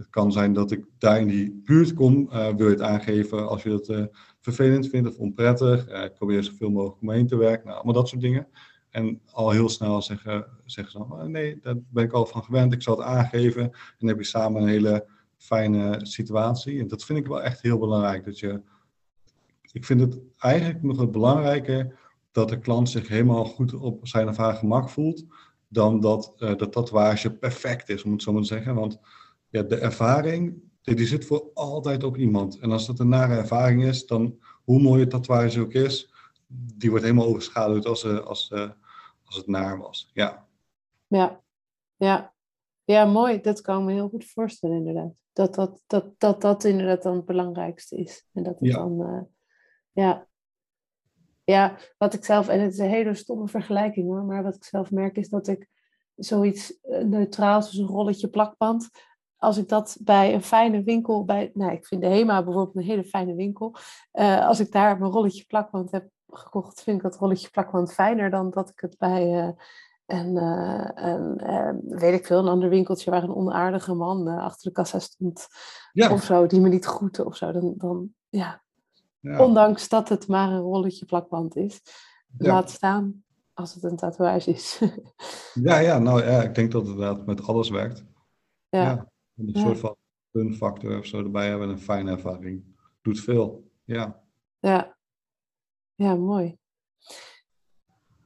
[0.00, 2.28] het kan zijn dat ik daar in die buurt kom.
[2.32, 4.04] Uh, wil je het aangeven als je dat uh,
[4.40, 5.88] vervelend vindt of onprettig?
[5.88, 7.64] Uh, ik probeer zoveel mogelijk omheen te werken.
[7.64, 8.46] Nou, allemaal dat soort dingen.
[8.90, 12.72] En al heel snel zeggen, zeggen ze dan, nee, daar ben ik al van gewend.
[12.72, 13.62] Ik zal het aangeven.
[13.62, 16.80] En dan heb je samen een hele fijne situatie.
[16.80, 18.24] En dat vind ik wel echt heel belangrijk.
[18.24, 18.62] Dat je,
[19.72, 21.98] ik vind het eigenlijk nog het belangrijker
[22.32, 25.24] dat de klant zich helemaal goed op zijn of haar gemak voelt.
[25.72, 28.74] Dan dat de tatoeage perfect is, om het zo maar zeggen.
[28.74, 29.00] Want
[29.48, 32.58] ja, de ervaring, die zit voor altijd op iemand.
[32.58, 36.12] En als dat een nare ervaring is, dan hoe mooi het tatoeage ook is,
[36.52, 38.52] die wordt helemaal overschaduwd als, als,
[39.24, 40.10] als het naar was.
[40.14, 40.46] Ja.
[41.06, 41.42] Ja,
[41.96, 42.34] ja.
[42.84, 43.40] Ja, mooi.
[43.40, 45.12] Dat kan ik me heel goed voorstellen, inderdaad.
[45.32, 48.26] Dat dat, dat, dat, dat inderdaad dan het belangrijkste is.
[48.32, 48.76] En dat het Ja.
[48.76, 49.22] dan, eh,
[49.92, 50.28] ja.
[51.50, 54.64] Ja, wat ik zelf, en het is een hele stomme vergelijking hoor, maar wat ik
[54.64, 55.68] zelf merk is dat ik
[56.14, 58.88] zoiets eh, neutraals als een rolletje plakband,
[59.36, 62.82] als ik dat bij een fijne winkel, bij, nou, ik vind de HEMA bijvoorbeeld een
[62.82, 63.74] hele fijne winkel.
[64.12, 68.30] Uh, als ik daar mijn rolletje plakwand heb gekocht, vind ik dat rolletje plakwand fijner
[68.30, 69.50] dan dat ik het bij uh,
[70.06, 70.36] een,
[71.42, 75.46] uh, weet ik veel, een ander winkeltje waar een onaardige man achter de kassa stond.
[75.92, 76.12] Ja.
[76.12, 77.52] Of zo, die me niet groette of zo.
[77.52, 78.62] Dan, dan ja.
[79.20, 79.44] Ja.
[79.44, 81.80] Ondanks dat het maar een rolletje plakband is.
[82.38, 84.80] Laat staan als het een tatoeage is.
[85.68, 88.04] ja, ja, nou ja, ik denk dat het inderdaad met alles werkt.
[88.68, 88.82] Ja.
[88.82, 89.96] ja een soort van
[90.30, 92.64] een factor of zo erbij hebben, een fijne ervaring.
[93.02, 94.22] Doet veel, ja.
[94.58, 94.96] Ja,
[95.94, 96.58] ja mooi.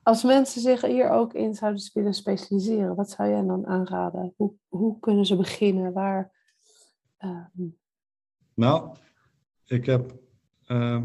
[0.03, 4.35] Als mensen zich hier ook in zouden willen specialiseren, wat zou jij dan aanraden?
[4.37, 5.93] Hoe, hoe kunnen ze beginnen?
[5.93, 6.33] Waar,
[7.17, 7.69] ehm,
[8.55, 8.97] Nou,
[9.65, 10.24] ik heb
[10.67, 11.05] ehm,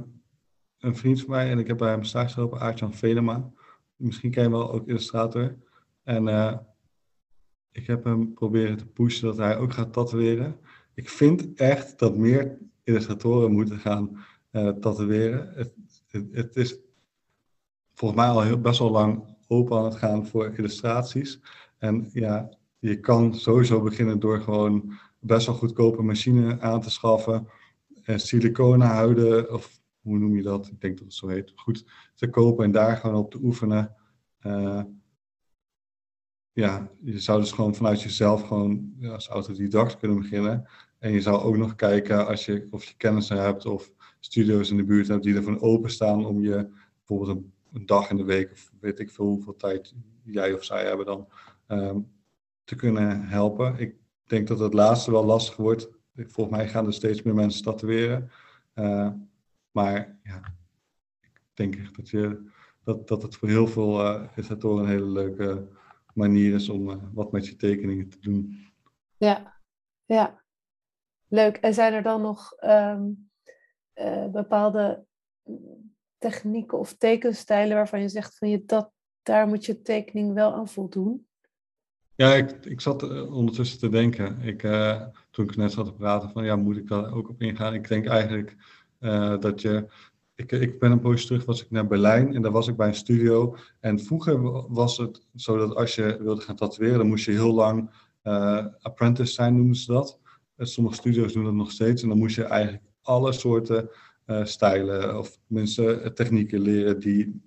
[0.80, 3.52] een vriend van mij en ik heb bij hem stage gelopen, Aartjan Velema.
[3.96, 5.56] Misschien ken je wel ook illustrator.
[6.04, 6.58] En uh,
[7.72, 10.60] ik heb hem proberen te pushen dat hij ook gaat tatoeëren.
[10.94, 15.54] Ik vind echt dat meer illustratoren moeten gaan uh, tatoeëren.
[15.56, 15.74] Het,
[16.32, 16.78] het, is
[17.94, 21.40] volgens mij al best wel lang open aan het gaan voor illustraties.
[21.78, 22.50] En ja,
[22.80, 27.48] je kan sowieso beginnen door gewoon best wel goedkope machine aan te schaffen.
[28.10, 30.68] En siliconen huiden, of hoe noem je dat?
[30.68, 31.52] Ik denk dat het zo heet.
[31.56, 31.86] Goed
[32.16, 33.96] te kopen en daar gewoon op te oefenen.
[34.42, 34.82] Uh,
[36.52, 40.68] ja, je zou dus gewoon vanuit jezelf gewoon als autodidact kunnen beginnen.
[41.00, 44.78] En je zou ook nog kijken als je, of je kennis hebt of studio's in
[44.78, 48.72] de buurt hebt die ervan openstaan om je bijvoorbeeld een, dag in de week of
[48.80, 51.28] weet ik veel hoeveel tijd jij of zij hebben dan
[51.68, 52.12] um,
[52.64, 53.80] te kunnen helpen.
[53.80, 55.99] Ik denk dat het laatste wel lastig wordt.
[56.28, 58.32] Volgens mij gaan er steeds meer mensen tatoeëren.
[58.76, 59.12] Uh,
[59.72, 60.42] maar ja,
[61.22, 62.52] ik denk echt dat, je,
[62.84, 64.28] dat, dat het voor heel veel uh,
[64.62, 65.68] een hele leuke
[66.14, 68.68] manier is om uh, wat met je tekeningen te doen.
[69.18, 69.62] Ja,
[70.06, 70.44] ja.
[71.28, 71.58] Leuk.
[71.58, 73.02] En zijn er dan nog uh,
[74.32, 75.06] bepaalde
[76.18, 78.92] technieken of tekenstijlen waarvan je zegt van je dat,
[79.24, 81.29] daar moet je tekening wel aan voldoen?
[82.20, 84.42] Ja, ik, zat uh, ondertussen te denken.
[84.42, 84.62] Ik,
[85.32, 87.74] toen ik net zat te praten van ja, moet ik daar ook op ingaan?
[87.74, 88.56] Ik denk eigenlijk
[89.40, 89.88] dat je
[90.36, 92.88] ik, ik ben een poosje terug, was ik naar Berlijn en daar was ik bij
[92.88, 93.56] een studio.
[93.80, 94.42] En vroeger
[94.72, 97.90] was het zo dat als je wilde gaan tatoeëren, dan moest je heel lang
[98.82, 100.20] apprentice zijn, noemen ze dat.
[100.58, 102.02] Sommige studio's doen dat nog steeds.
[102.02, 103.90] En dan moest je eigenlijk alle soorten
[104.44, 107.42] stijlen of mensen technieken leren die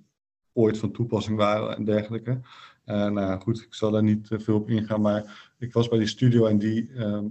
[0.52, 2.40] ooit van toepassing waren en dergelijke.
[2.87, 6.07] Uh, nou goed, ik zal daar niet veel op ingaan, maar ik was bij die
[6.07, 7.24] studio en die, ehm,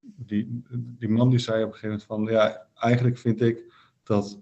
[0.00, 3.72] die, die man die zei op een gegeven moment van, ja, eigenlijk vind ik
[4.02, 4.40] dat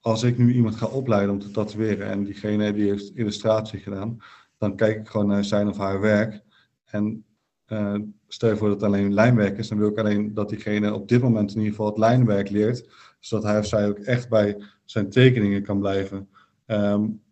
[0.00, 4.18] als ik nu iemand ga opleiden om te tatoeëren en diegene die heeft illustratie gedaan,
[4.58, 6.42] dan kijk ik gewoon naar zijn of haar werk.
[6.84, 7.24] En
[7.68, 10.94] uh, stel je voor dat het alleen lijnwerk is, dan wil ik alleen dat diegene
[10.94, 12.88] op dit moment in ieder geval het lijnwerk leert,
[13.20, 16.28] zodat hij of zij ook echt bij zijn tekeningen kan blijven.
[16.66, 17.22] Um,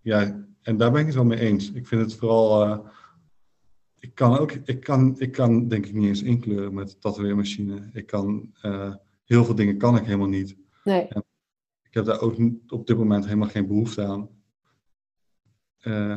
[0.00, 1.72] ja, en daar ben ik het wel mee eens.
[1.72, 2.66] Ik vind het vooral.
[2.66, 2.78] Uh,
[3.98, 7.90] ik kan ook, ik kan, ik kan denk ik niet eens inkleuren met tatoeëermachine.
[7.92, 8.94] Ik kan, uh,
[9.24, 10.56] heel veel dingen kan ik helemaal niet.
[10.84, 11.08] Nee.
[11.82, 12.36] Ik heb daar ook
[12.68, 14.28] op dit moment helemaal geen behoefte aan.
[15.82, 16.16] Uh,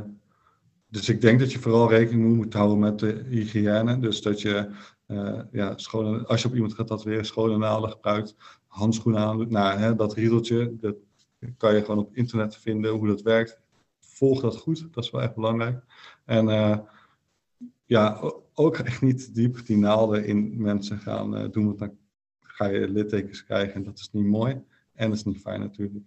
[0.90, 4.00] dus ik denk dat je vooral rekening moet houden met de hygiëne.
[4.00, 4.70] Dus dat je,
[5.08, 8.36] uh, ja, schone, als je op iemand gaat weer schone naalden gebruikt,
[8.68, 10.96] handschoenen aan Nou, hè, dat riedeltje, dat
[11.58, 13.60] kan je gewoon op internet vinden hoe dat werkt.
[14.16, 15.84] Volg dat goed, dat is wel echt belangrijk.
[16.26, 16.78] En uh,
[17.86, 21.98] ja, ook echt niet diep die naalden in mensen gaan doen, want dan
[22.40, 24.64] ga je littekens krijgen en dat is niet mooi.
[24.94, 26.06] En dat is niet fijn natuurlijk.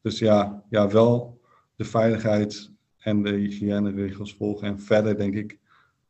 [0.00, 1.40] Dus ja, ja, wel
[1.76, 4.68] de veiligheid en de hygiëneregels volgen.
[4.68, 5.58] En verder denk ik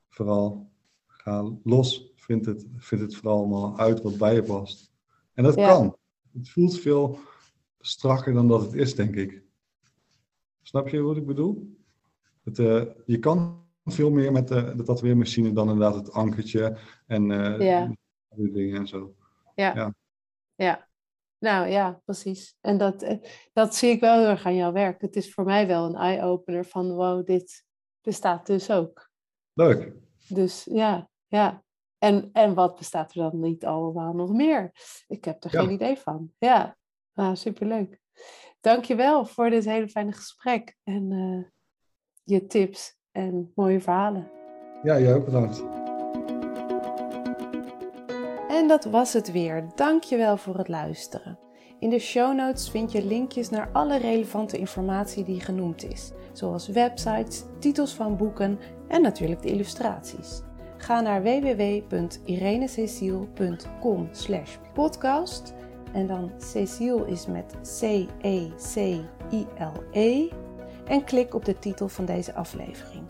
[0.08, 0.70] vooral
[1.06, 2.12] ga los.
[2.16, 4.92] Vind het, vind het vooral allemaal uit wat bij je past.
[5.34, 5.96] En dat kan.
[6.32, 7.18] Het voelt veel
[7.80, 9.42] strakker dan dat het is, denk ik.
[10.68, 11.76] Snap je wat ik bedoel?
[12.44, 17.30] Het, uh, je kan veel meer met de, de tatoeëermachine dan inderdaad het ankertje en
[17.30, 17.92] uh, ja.
[18.28, 19.14] dingen en zo.
[19.54, 19.74] Ja.
[19.74, 19.94] ja.
[20.54, 20.88] ja.
[21.38, 22.56] Nou ja, precies.
[22.60, 23.18] En dat, eh,
[23.52, 25.00] dat zie ik wel heel erg aan jouw werk.
[25.00, 27.64] Het is voor mij wel een eye-opener van wow, dit
[28.00, 29.10] bestaat dus ook.
[29.52, 29.92] Leuk.
[30.28, 31.64] Dus ja, ja.
[31.98, 34.72] En, en wat bestaat er dan niet allemaal nog meer?
[35.06, 36.32] Ik heb er geen idee van.
[36.38, 36.76] Ja,
[37.14, 38.00] nou, superleuk.
[38.60, 41.44] Dankjewel voor dit hele fijne gesprek en uh,
[42.24, 44.30] je tips en mooie verhalen.
[44.82, 45.64] Ja, jij ook bedankt.
[48.48, 49.68] En dat was het weer.
[49.74, 51.38] Dankjewel voor het luisteren.
[51.78, 56.68] In de show notes vind je linkjes naar alle relevante informatie die genoemd is, zoals
[56.68, 60.42] websites, titels van boeken en natuurlijk de illustraties.
[60.76, 65.54] Ga naar www.irenececiel.com slash podcast
[65.92, 68.48] en dan Cecile is met C-E-C-I-L-E
[70.84, 73.02] en klik op de titel van deze aflevering.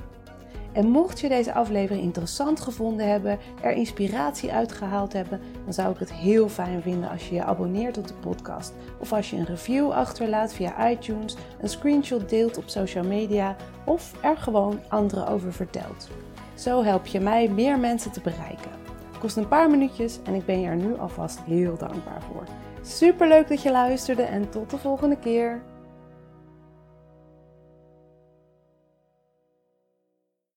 [0.72, 5.98] En mocht je deze aflevering interessant gevonden hebben, er inspiratie uitgehaald hebben, dan zou ik
[5.98, 8.72] het heel fijn vinden als je je abonneert op de podcast.
[8.98, 14.12] Of als je een review achterlaat via iTunes, een screenshot deelt op social media of
[14.22, 16.08] er gewoon anderen over vertelt.
[16.54, 18.70] Zo help je mij meer mensen te bereiken.
[19.08, 22.44] Het kost een paar minuutjes en ik ben je er nu alvast heel dankbaar voor.
[22.82, 25.62] Super leuk dat je luisterde en tot de volgende keer.